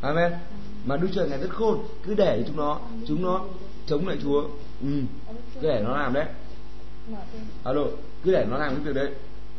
[0.00, 0.32] Amen.
[0.84, 3.44] Mà đức trời ngài rất khôn, cứ để chúng nó chúng nó
[3.86, 4.42] chống lại chúa.
[4.82, 4.88] Ừ.
[5.54, 6.26] cứ để nó làm đấy.
[7.64, 7.82] Alo,
[8.24, 9.10] cứ để nó làm cái việc đấy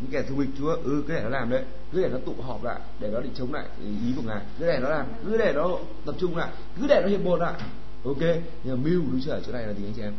[0.02, 1.64] những kẻ thù địch chúa ừ cứ để nó làm đấy.
[1.92, 4.42] Cứ để nó tụ họp lại để nó định chống lại ý của ngài.
[4.60, 7.40] Cứ để nó làm cứ để nó tập trung lại cứ để nó hiệp một
[7.40, 7.54] lại.
[8.06, 8.22] Ok?
[8.64, 10.14] Nhưng mà mưu trời ở chỗ này là gì anh chị em?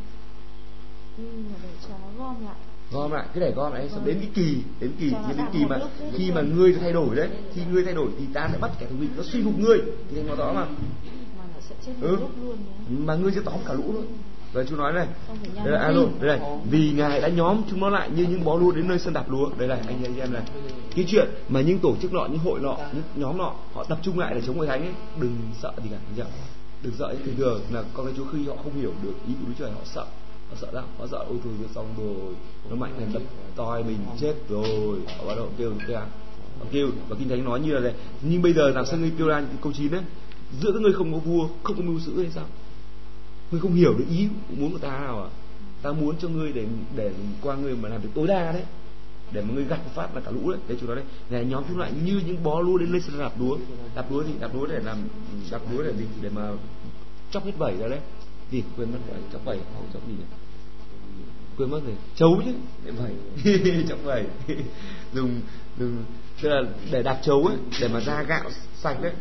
[1.62, 2.54] Để cho nó gom lại.
[2.92, 3.88] Gom lại cứ để gom lại.
[3.88, 4.04] Vâng.
[4.04, 5.78] đến cái kỳ đến kỳ nhưng đến kỳ mà
[6.12, 8.86] khi mà ngươi thay đổi đấy khi ngươi thay đổi thì ta sẽ bắt kẻ
[8.90, 9.78] thù địch nó suy phục ngươi.
[10.10, 10.66] Thì thành nó đó mà
[12.00, 12.18] Ừ.
[12.88, 14.06] mà ngươi sẽ tóm cả lũ luôn
[14.52, 15.06] và chú nói này.
[15.64, 16.48] Đây là alo đây này.
[16.70, 19.30] Vì ngài đã nhóm chúng nó lại như những bó lúa đến nơi sân đạp
[19.30, 19.50] lúa.
[19.58, 20.42] Đây này anh em này.
[20.96, 23.98] Cái chuyện mà những tổ chức nọ những hội nọ những nhóm nọ họ tập
[24.02, 26.26] trung lại để chống hội thánh ấy đừng sợ gì cả ạ
[26.82, 29.46] đừng sợ thường thường là con cái chúa khi họ không hiểu được ý của
[29.48, 30.04] đức trời họ sợ.
[30.50, 30.84] Họ sợ lắm.
[30.98, 32.34] Họ sợ ôi thôi xong rồi.
[32.70, 33.22] Nó mạnh này đập
[33.56, 34.98] toi mình chết rồi.
[35.18, 35.98] Họ bắt đầu kêu kêu.
[36.58, 37.94] Họ kêu và kinh thánh nói như là này.
[38.22, 40.02] Nhưng bây giờ làm sao ngươi kêu ra câu chín đấy
[40.60, 42.44] giữa các ngươi không có vua không có mưu sĩ hay sao
[43.52, 45.28] ngươi không hiểu được ý muốn của ta nào à.
[45.82, 47.10] Ta muốn cho ngươi để để
[47.42, 48.62] qua ngươi mà làm việc tối đa đấy.
[49.32, 51.04] Để mà ngươi gặt phát là cả lũ đấy đấy chú nói đấy.
[51.30, 53.58] Này nhóm chúng lại như những bó lúa đến lên sân đạp lúa.
[53.94, 54.96] Đạp lúa thì đạp lúa để làm
[55.50, 56.04] đạp lúa để gì?
[56.20, 56.50] Để mà
[57.30, 58.00] chóc hết bảy ra đấy.
[58.50, 58.62] Gì?
[58.76, 60.24] Quên mất rồi chóc bảy không chóc gì nhỉ?
[61.58, 62.52] Quên mất rồi chấu chứ
[62.84, 63.12] để bảy,
[63.88, 64.26] chóc bảy,
[65.14, 65.40] dùng
[65.78, 66.04] dùng
[66.42, 69.12] tức là để đạp chấu ấy để mà ra gạo sạch đấy.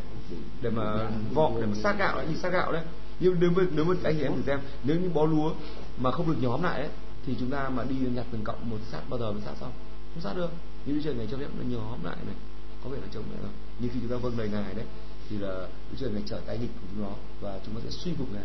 [0.61, 2.83] Để mà vọ để mà sát gạo ấy, như sát gạo đấy
[3.21, 5.53] nhưng nếu mà nếu mà anh chị em thử xem nếu như bó lúa
[5.97, 6.89] mà không được nhóm lại ấy,
[7.25, 9.71] thì chúng ta mà đi nhặt từng cọng một sát bao giờ mới sát xong?
[10.13, 10.51] Không sát được.
[10.85, 12.35] Như bây giờ này cho phép nó nhóm lại này.
[12.83, 14.85] Có vẻ là chồng lại không nhưng khi chúng ta vâng lời ngài đấy
[15.29, 17.11] thì là Đức Trời ngài trở tay nghịch của chúng nó
[17.41, 18.43] và chúng nó sẽ suy phục ngài.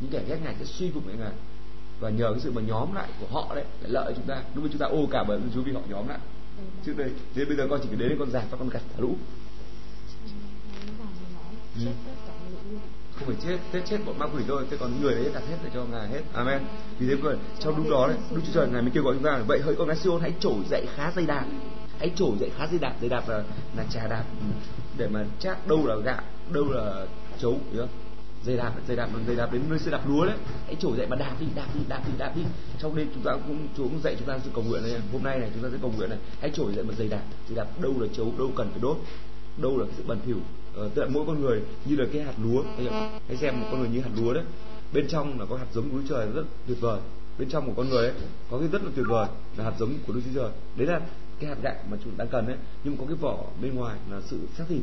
[0.00, 1.32] Những kẻ ghét ngài sẽ suy phục ngài.
[2.00, 4.42] Và nhờ cái sự mà nhóm lại của họ đấy lại lợi chúng ta.
[4.54, 6.18] Lúc mà chúng ta ô cả bởi vì Chúa vì họ nhóm lại.
[6.86, 9.00] Trước đây thế bây giờ con chỉ cần đến con giạt và con gặt thả
[9.00, 9.16] lũ.
[11.76, 11.86] Ừ
[13.26, 15.56] không phải chết chết chết bọn ma quỷ thôi thế còn người đấy đặt hết
[15.64, 16.22] để cho ngài hết.
[16.32, 16.62] Amen.
[16.98, 19.24] Vì thế mà trong lúc đó đấy đức chúa trời ngài mới kêu gọi chúng
[19.24, 21.46] ta là, vậy hỡi con gái siêu hãy trổ dậy khá dây đạp
[21.98, 23.44] hãy trổ dậy khá dây đạp dây đạp là
[23.76, 24.24] là trà đạp.
[24.40, 24.46] Ừ.
[24.96, 27.06] Để mà chắc đâu là gạo đâu là
[27.38, 27.88] chấu hiểu không?
[28.44, 30.36] Dây đạp dây đạp dây đạp đến nơi xe đạp lúa đấy.
[30.66, 32.42] Hãy trổ dậy mà đạp đi đạp đi đạp đi đạp đi.
[32.78, 35.00] Trong đêm chúng ta cũng chúa cũng dạy chúng ta sự cầu nguyện này.
[35.12, 36.18] Hôm nay này chúng ta sẽ cầu nguyện này.
[36.40, 38.96] Hãy trổ dậy mà dây đạp dây đạp đâu là chấu đâu cần phải đốt
[39.56, 40.36] đâu là sự bẩn thỉu.
[40.76, 42.62] Ờ, tức là mỗi con người như là cái hạt lúa.
[43.28, 44.44] Hãy xem một con người như hạt lúa đấy.
[44.92, 47.00] Bên trong là có hạt giống của Đức Trời rất tuyệt vời.
[47.38, 48.14] Bên trong của con người ấy
[48.50, 50.50] có cái rất là tuyệt vời là hạt giống của Đức Chúa Trời.
[50.76, 51.00] Đấy là
[51.40, 54.20] cái hạt gạo mà chúng ta cần đấy nhưng có cái vỏ bên ngoài là
[54.20, 54.82] sự xác thịt.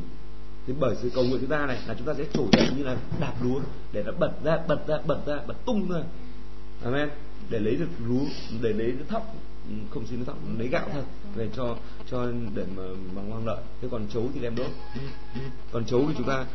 [0.68, 2.84] Thì bởi sự cầu nguyện chúng ta này là chúng ta sẽ trổ dậy như
[2.84, 3.60] là đạp lúa
[3.92, 6.00] để nó bật ra bật ra bật ra, bật tung ra.
[6.84, 7.10] Amen.
[7.50, 8.26] Để lấy được lúa,
[8.62, 9.36] để lấy được thóc
[9.90, 11.04] không xin thóc lấy gạo thôi.
[11.36, 11.76] Về cho
[12.12, 12.84] cho để mà
[13.16, 13.62] mà mang lợi.
[13.82, 14.72] Thế còn chấu thì đem đốt.
[15.72, 16.46] Còn chấu thì chúng ta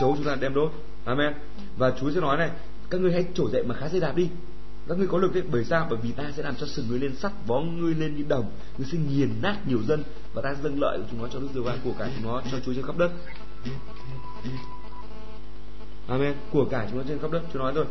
[0.00, 0.72] chấu chúng ta đem đốt.
[1.04, 1.32] Amen.
[1.76, 2.50] Và chúa sẽ nói này
[2.90, 4.28] các ngươi hãy trổ dậy mà khá dây đạp đi.
[4.88, 5.86] Các ngươi có lực đấy bởi sao?
[5.90, 8.50] Bởi vì ta sẽ làm cho sừng ngươi lên sắt vó ngươi lên như đồng.
[8.78, 10.02] Ngươi sẽ nghiền nát nhiều dân
[10.34, 12.42] và ta dâng lợi của chúng nó cho đức giê va của cải chúng nó
[12.50, 13.10] cho chúa trên khắp đất.
[16.06, 16.34] Amen.
[16.50, 17.42] Của cải chúng nó trên khắp đất.
[17.52, 17.86] Chúa nói rồi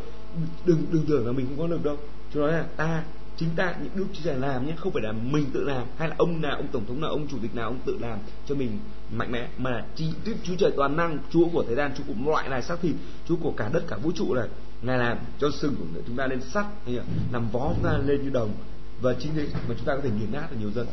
[0.66, 1.96] đừng đừng tưởng là mình không có lực đâu.
[2.34, 3.04] Chúa nói là ta
[3.42, 6.08] chính ta những đức chúa trời làm nhé không phải là mình tự làm hay
[6.08, 8.18] là ông nào ông tổng thống nào ông chủ tịch nào ông tự làm
[8.48, 8.78] cho mình
[9.12, 12.30] mạnh mẽ mà chỉ đức chúa trời toàn năng chúa của thế gian chúa của
[12.30, 12.94] loại này xác thịt
[13.28, 14.48] chúa của cả đất cả vũ trụ này
[14.82, 16.66] ngài làm cho sừng của chúng ta lên sắt
[17.32, 18.50] làm vó chúng ta lên như đồng.
[19.00, 20.86] Và chính thế mà chúng ta có thể nghiền nát được nhiều dân.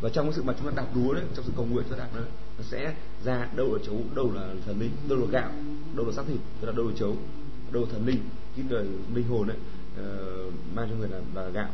[0.00, 1.98] Và trong cái sự mà chúng ta đạp đúa đấy trong sự cầu nguyện chúng
[1.98, 2.24] ta đạp đấy
[2.58, 2.94] nó sẽ
[3.24, 5.50] ra đâu là chấu đâu là thần linh đâu là gạo
[5.94, 7.16] đâu là xác thịt là đâu là chấu
[7.72, 8.20] đâu là thần linh.
[8.56, 9.56] Cái đời linh hồn đấy
[10.00, 11.68] uh, mang cho người là, là gạo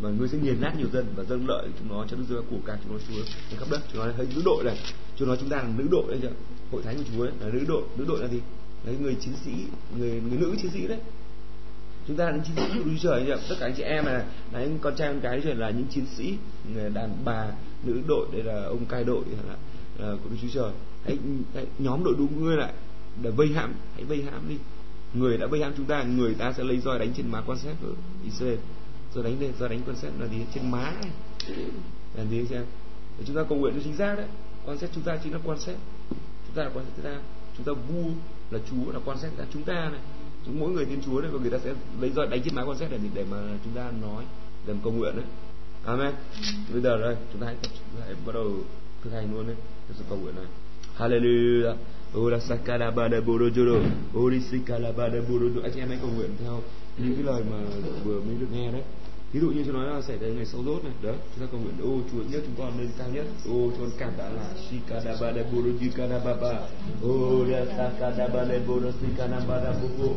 [0.00, 2.36] và ngươi sẽ nghiền nát nhiều dân và dâng lợi chúng nó cho đức giê
[2.50, 3.80] của cả chúng nó chúa trên khắp đất.
[3.92, 4.78] Chúng nó thấy nữ đội này.
[5.16, 6.30] Chúng nó chúng ta là nữ đội đấy chưa
[6.72, 8.40] hội thánh của chúa ấy, là nữ đội nữ đội là gì?
[8.84, 9.52] Là người chiến sĩ
[9.98, 10.98] người người nữ chiến sĩ đấy.
[12.08, 13.32] Chúng ta là những chiến sĩ của Đức Trời nhỉ?
[13.48, 15.86] tất cả anh chị em này là những con trai con cái trời là những
[15.90, 16.34] chiến sĩ
[16.74, 17.46] người đàn bà
[17.84, 19.54] nữ đội đây là ông cai đội là,
[19.98, 20.72] là của Đức Chúa Trời.
[21.04, 21.18] Hãy,
[21.54, 22.72] hãy nhóm đội đúng ngươi lại
[23.22, 24.56] để vây hãm hãy vây hãm đi.
[25.14, 27.58] Người đã vây hãm chúng ta người ta sẽ lấy roi đánh trên má quan
[27.58, 27.90] xét ở
[28.24, 28.58] Israel
[29.16, 30.36] rồi đánh lên roi đánh quan xét là gì?
[30.54, 31.10] Trên má này
[32.14, 32.64] là gì xem
[33.18, 34.26] để chúng ta cầu nguyện cho chính xác đấy.
[34.66, 35.76] Quan xét chúng ta chính là quan xét.
[36.46, 37.20] Chúng ta là quan xét chúng ta
[37.56, 38.10] chúng ta vua
[38.50, 40.00] là chúa là quan xét là chúng ta này.
[40.46, 42.62] Chúng mỗi người tin chúa đấy và người ta sẽ lấy roi đánh trên má
[42.62, 44.24] quan xét để để mà chúng ta nói
[44.66, 45.24] để mà cầu nguyện đấy.
[45.84, 46.14] Amen.
[46.72, 48.52] Bây giờ đây chúng ta hãy tập chúng ta hãy bắt đầu
[49.04, 49.56] thực hành luôn đấy.
[49.98, 50.46] Sự cầu nguyện này.
[50.98, 51.76] Hallelujah.
[52.14, 52.40] Anh
[55.74, 56.60] chị em hãy cầu nguyện theo
[56.98, 57.56] những cái lời mà
[58.04, 58.82] vừa mới được nghe đấy.
[59.32, 61.52] Ví dụ như tôi nói là xảy ra ngày sau rốt này, đó, chúng ta
[61.52, 64.28] cầu nguyện ô Chúa nhất chúng con lên cao nhất, ô chúng con cảm tạ
[64.28, 66.60] là Shikada bada borojikada baba,
[67.02, 70.12] ô ra sakada bada borosikana bada bobo.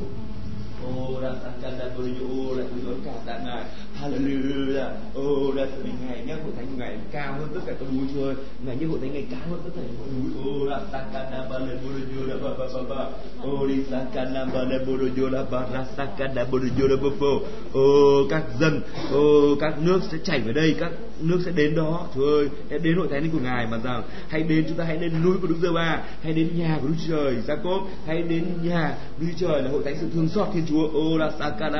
[0.86, 3.64] Ô ra sakada buru ô ra chúng con cảm tạ ngài,
[4.02, 4.90] Hallelujah.
[5.14, 8.34] Ô ra sự ngày, nhắc hội thánh ngày cao hơn tất cả các núi Chúa
[8.66, 10.32] Ngày như hội thánh ngày cao hơn tất cả các núi.
[10.46, 13.06] Ô ra sakana bale borojola ba ba ba ba,
[13.44, 17.44] ô đi sakana bale borojola ba ra sakana borojola ba ba Oh,
[17.74, 18.82] Ô các dân,
[19.14, 22.08] ô các nước sẽ chảy về đây, các nước sẽ đến đó.
[22.16, 24.98] Chúa ơi, hãy đến hội thánh của ngài mà rằng hãy đến chúng ta hãy
[24.98, 28.46] đến núi của Đức Giê Ba, hãy đến nhà của Đức Trời, Jacob, hãy đến
[28.64, 30.90] nhà Đức Trời là hội thánh sự thương xót Thiên Chúa.
[30.94, 31.30] Ô ra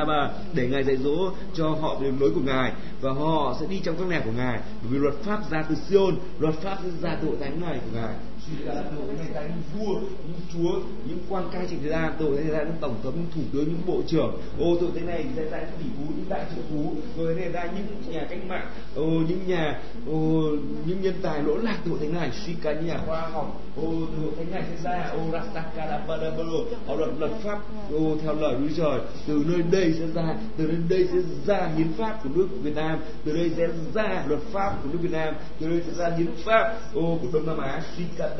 [0.04, 3.66] ba để ngài dạy dỗ cho họ về đường lối của ngài, và họ sẽ
[3.66, 4.60] đi trong các nẻo của ngài.
[4.82, 7.98] Bởi vì luật pháp ra từ Sion, luật pháp ra từ hội thánh này của
[8.00, 8.14] ngài
[8.46, 12.12] suy ra từ ngày thánh những vua, những chúa, những quan cai trị thế gian
[12.18, 14.40] tôi thấy thánh ra những tổng thống, những thủ tướng, những bộ trưởng.
[14.60, 16.92] Ô tôi thế này sẽ ra những tỷ phú, những đại triệu phú.
[17.16, 20.42] Rồi thế ra những nhà cách mạng, ô, những nhà, ô,
[20.86, 22.30] những nhân tài lỗ lạc tôi thấy này.
[22.46, 25.10] Suy cả những nhà khoa học ô tôi thấy này sẽ ra.
[25.10, 27.58] Ô rastakarabarabaro họ luật luật pháp,
[27.92, 29.00] ô, theo lời núi Trời.
[29.26, 32.74] Từ nơi đây sẽ ra, từ nơi đây sẽ ra hiến pháp của nước Việt
[32.76, 32.98] Nam.
[33.24, 35.34] Từ đây sẽ ra luật pháp của nước Việt Nam.
[35.60, 37.82] Từ đây sẽ ra hiến pháp, ô, của Đông Nam Á.
[37.96, 38.30] Suy cả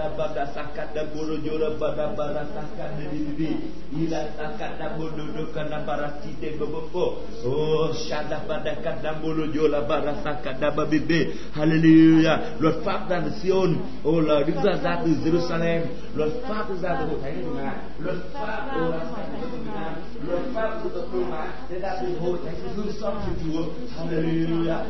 [0.55, 3.57] sakada borojora bada bada sakada dibi
[3.93, 12.41] ila sakada bododo kana barasite bobopo ô shada bada kada borojora bada sakada babibe hallelujah.
[12.61, 15.81] Luật pháp ra từ Sion ô lời Đức ra ra từ Jerusalem
[16.15, 18.99] luật pháp ra từ hội thánh của ngài luật pháp ô ra
[19.43, 19.93] từ Việt Nam
[20.29, 23.63] luật pháp từ tập Đông Á sẽ ra từ hội thánh thương xót của Chúa
[23.97, 24.85] hallelujah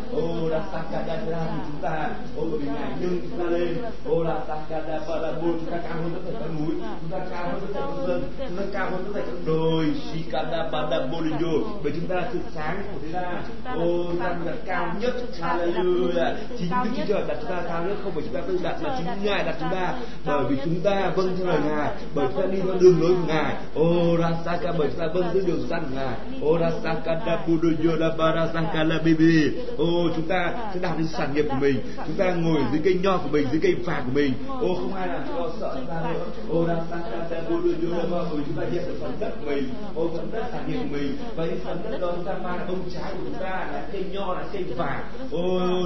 [4.98, 7.60] sakada ra từ chúng ta cao hơn tất cả các núi chúng ta cao hơn
[7.60, 11.52] tất cả các dân chúng ta cao hơn tất cả các đồi shikada bada bolido
[11.82, 13.42] bởi chúng ta là sự sáng của thế gian
[13.74, 17.84] ô chúng ta là cao nhất hallelujah chính Đức Chúa Trời đặt chúng ta cao
[17.84, 19.94] nhất không phải chúng ta tự đặt mà chính Ngài đặt chúng ta
[20.26, 23.10] bởi vì chúng ta vâng theo lời Ngài bởi chúng ta đi theo đường lối
[23.10, 27.20] của Ngài ô rasaka bởi chúng ta vâng theo đường săn của Ngài ô rasaka
[27.26, 31.56] da budoyo da barasaka la bibi ô chúng ta sẽ đạt đến sản nghiệp của
[31.60, 31.76] mình
[32.06, 34.94] chúng ta ngồi dưới cây nho của mình dưới cây vàng của mình ô không
[34.94, 38.62] ai làm cho sợ chúng ta nữa ô rasaka đưa đưa da người chúng ta
[38.62, 39.64] nhận được phần đất mình
[39.94, 42.82] ô phần đất sản nghiệp mình và những phần đất đó chúng ta mang ông
[42.94, 45.42] trái của chúng ta là cây nho là cây vàng ô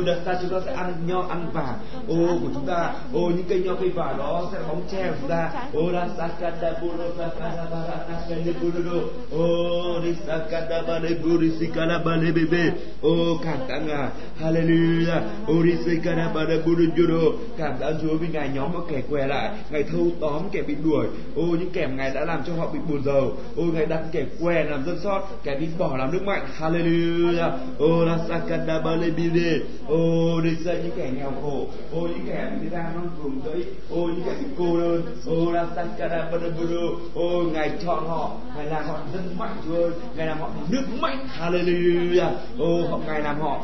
[0.06, 1.78] đợt ta chúng ta sẽ ăn nho ăn vàng
[2.08, 5.08] ô của chúng ta ô những cây nho cây vàng đó sẽ là bóng che
[5.08, 7.30] của chúng ta ô rasaka da budoyo da
[9.30, 12.72] ô risaka bale burisikala bale bebe
[13.02, 14.08] ô cảm tạ ngài
[14.40, 17.22] hallelujah ô risikala bale burujuro
[17.56, 21.06] cảm tạ chúa vì ngài nhóm kẻ què lại ngài thâu tóm kẻ bị đuổi.
[21.36, 23.32] Ô, những kẻ ngài đã làm cho họ bị buồn rầu.
[23.56, 26.46] Ô, ngài đặt kẻ què làm dân sót kẻ bị bỏ làm nước mạnh.
[26.58, 27.50] Hallelujah.
[27.78, 29.58] Ô rasakada bale bide
[29.88, 29.96] ô
[30.44, 31.66] risa những kẻ nghèo khổ.
[31.92, 35.02] Ô, những kẻ bị ra non vùng dẫy ô, những kẻ bị cô đơn.
[35.26, 38.30] Ô rasakada bale buru ô, ngài chọn họ.
[38.56, 39.90] Ngài làm họ dân mạnh chúa ơi.
[40.16, 41.18] Ngài làm họ nước mạnh.
[41.38, 42.30] Hallelujah.
[42.58, 43.60] Ô, họ ngài làm họ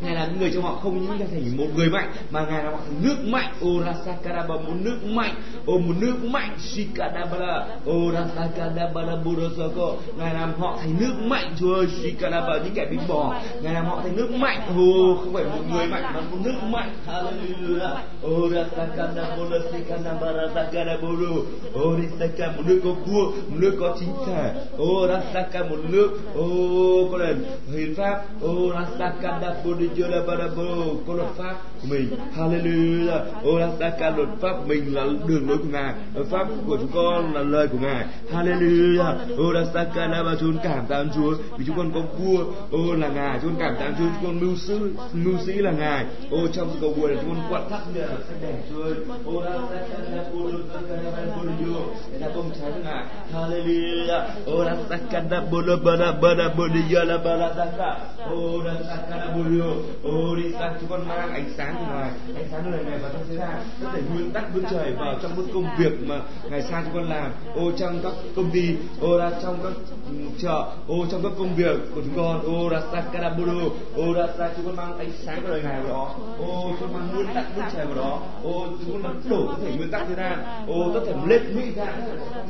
[0.00, 2.70] ngài là người trong họ không những là thành một người mạnh, mà ngài là
[2.70, 3.54] một nước mạnh.
[3.66, 5.34] Orasakaraba một nước mạnh.
[5.66, 6.56] Ô, một nước mạnh.
[6.58, 8.10] Shikadabara ô
[9.24, 11.86] burosoko ngài làm họ thành nước mạnh, chúa ơi.
[11.86, 13.40] Shikadaba những kẻ bị bỏ.
[13.62, 14.60] Ngài làm họ thành nước mạnh.
[14.68, 16.90] Ô, không phải một người mạnh, mà một nước mạnh.
[17.06, 17.96] Hallelujah.
[18.22, 18.48] Ô
[19.72, 21.44] shikadabara sakaraburu
[21.78, 26.20] orisaka một nước có vua, một nước có chính thể orasaka một nước.
[26.34, 26.48] Ô,
[27.12, 28.24] có nền hiến pháp.
[28.42, 28.72] Ô
[29.96, 30.64] Dieu là barabo
[31.06, 32.08] có luật pháp của mình.
[32.36, 33.20] Hallelujah.
[33.44, 35.94] Ô rasaka luật pháp của mình là đường lối của ngài.
[36.14, 38.06] Luật pháp của chúng con là lời của ngài.
[38.32, 39.14] Hallelujah.
[39.36, 42.44] Ô rasaka da ba chúng cảm tạ ơn chúa vì chúng con có vua.
[42.70, 45.52] Ô, là ngài, chúng con cảm tạ ơn chúa, chúng con mưu sư mưu sĩ
[45.52, 46.06] là ngài.
[46.30, 48.94] Ô, trong cầu buổi chúng con quặn thắt như là sắc đèn chúa ơi.
[49.24, 51.82] Ô rasaka da bodijora
[52.20, 53.04] là công trái của ngài.
[53.32, 54.22] Hallelujah.
[54.46, 57.96] Ô rasaka da bodo bada bada bodijora baradaka
[58.30, 59.77] ô rasaka da bodo ô đi
[60.58, 63.22] sang chúng con mang ánh sáng của ngài ánh sáng của lời ngài vào trong
[63.28, 66.20] thế gian có thể nguyên tắc vươn trời vào trong những công việc mà
[66.50, 69.72] ngài sai chúng con làm ô trong các công ty ô ra trong các
[70.38, 74.50] chợ ô trong các công việc của chúng con ô ra sakarabudu ô ra sa
[74.56, 77.34] chúng con mang ánh sáng của đời ngài vào đó ô chúng con mang nguyên
[77.34, 80.14] tắc vươn trời vào đó ô chúng con đang đổ tất thể nguyên tắc thế
[80.14, 81.86] gian ô có thể lết lũy ra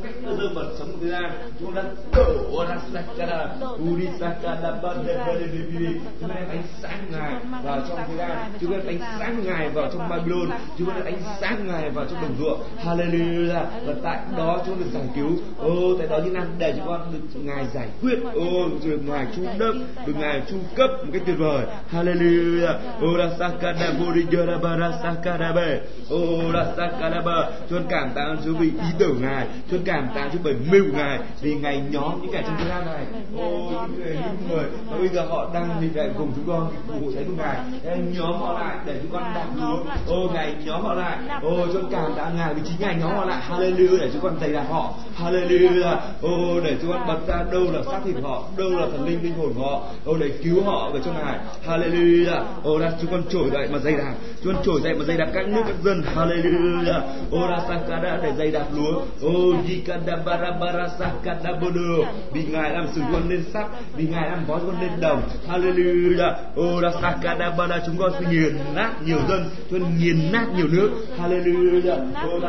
[0.03, 3.49] cách dơ bẩn sống thế gian chúng con đang đổ ra sakara
[3.93, 8.53] uri sakara bande bande bande chúng con đem ánh sáng ngài vào trong thế gian.
[8.61, 10.51] chúng con đem ánh sáng ngài vào trong Babylon.
[10.79, 12.61] chúng con đem ánh sáng ngài vào trong đồng ruộng.
[12.85, 13.65] hallelujah.
[13.87, 15.31] Và tại đó chúng được giải cứu.
[15.59, 18.19] Ô tại đó như nam để chúng con được ngài giải quyết.
[18.35, 19.75] Ô được ngài chu đốc
[20.07, 21.67] được ngài chu cấp một cách tuyệt vời.
[21.93, 22.75] Hallelujah.
[23.01, 27.51] Ô ra sakara bori jara bara sakara be ô ra sakara ba.
[27.69, 29.47] Chúng con cảm tạ Chúa vì ý tưởng ngài.
[29.71, 32.69] Chúng con cảm tạ Chúa bởi mưu ngài vì ngài nhóm những kẻ trong thế
[32.69, 33.05] gian này.
[33.37, 36.73] Ô những người những người mà bây giờ họ đang đi lại cùng chúng con
[37.09, 40.55] vụ cháy của ngài Ngài nhóm họ lại để chúng con đạp lúa ô ngài
[40.65, 41.19] nhóm họ lại.
[41.43, 43.43] ô chúng cảm tạ ngài vì chính ngài nhóm họ lại.
[43.49, 44.95] hallelujah để chúng con dày đạp họ.
[45.19, 45.97] Hallelujah.
[46.23, 49.23] Ô để chúng con bật ra đâu là xác thịt họ đâu là thần linh
[49.23, 49.83] linh hồn họ.
[50.05, 51.39] Ô để cứu họ về cho ngài.
[51.67, 52.43] Hallelujah.
[52.63, 54.15] Ô ra chúng con trỗi dậy mà dày đạp.
[54.45, 56.03] Chúng con trỗi dậy mà dày đạp các nước các dân.
[56.15, 57.01] Hallelujah.
[57.31, 59.01] Ô ra sakada để dày đạp lúa.
[59.23, 64.31] Ô jikada bara bara sakada bodo vì ngài làm sử con lên sắt vì ngài
[64.31, 65.23] làm vó con lên đồng.
[65.49, 66.33] Hallelujah.
[66.57, 70.69] Ô ra Sakadabada chúng con sẽ nghiền nát nhiều dân chúng con nghiền nát nhiều
[70.69, 70.91] nước.
[71.19, 71.99] Hallelujah.
[72.15, 72.41] Ô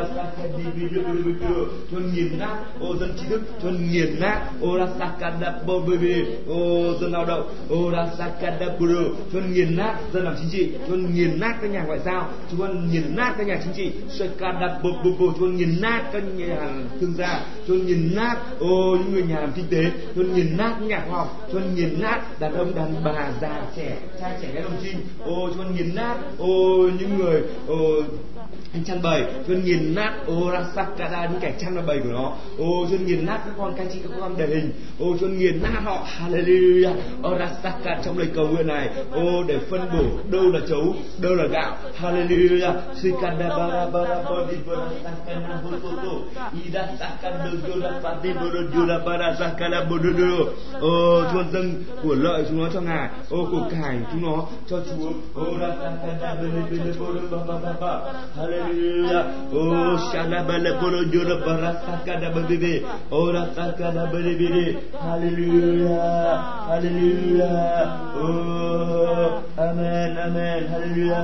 [1.90, 4.40] chúng con nghiền nát, ô, dân trí thức chúng con nghiền nát.
[4.60, 4.86] Ô ra
[6.46, 8.06] ô, dân lao động, ô ra
[9.32, 11.98] chúng con nghiền nát dân làm chính trị chúng con nghiền nát các nhà ngoại
[12.04, 13.90] giao, chúng con nghiền nát các nhà chính trị.
[14.18, 16.56] Chúng con nghiền nát các nhà
[17.00, 19.84] thương gia chúng con nghiền nát, ô, những người nhà làm kinh tế
[20.14, 22.94] chúng con nghiền nát những nhà khoa học chúng con nghiền nát đàn ông, đàn
[23.04, 26.16] bà, già, trẻ cha trẻ gái đồng trinh ô cho con nghiền nát.
[26.38, 28.02] Ô những người ô
[28.72, 32.32] anh chăn bầy dân nghiền nát, ô rasakada những kẻ chăn bầy của nó.
[32.58, 34.72] Ô dân nghiền nát, các con cai trị các con đầy hình.
[34.98, 36.92] Ô dân nghiền nát, họ, hallelujah.
[37.22, 38.88] Ô rasaka trong lời cầu nguyện này.
[39.12, 41.76] Ô, để phân bổ, đâu là chấu, đâu là gạo.
[42.00, 42.72] Hallelujah.
[43.02, 46.12] Sikanda bara bara bodi bara sakana bototo
[46.64, 50.10] ida sakanda yoda pati bodo yoda bara sakana bodo
[50.80, 53.08] ô chuôn dâng của lợi chúng nó cho ngài.
[53.30, 55.10] Ô, của cải chúng nó cho chúa.
[55.34, 58.12] Ô rasakada bene bene bodo ba ba ba ba.
[58.36, 59.22] Hallelujah.
[59.52, 66.34] Oh shalabala bolo jura barasaka da bebe oh rasaka da bebe hallelujah.
[66.70, 68.14] Hallelujah.
[68.16, 70.60] Oh amen amen.
[70.72, 71.20] Hallelujah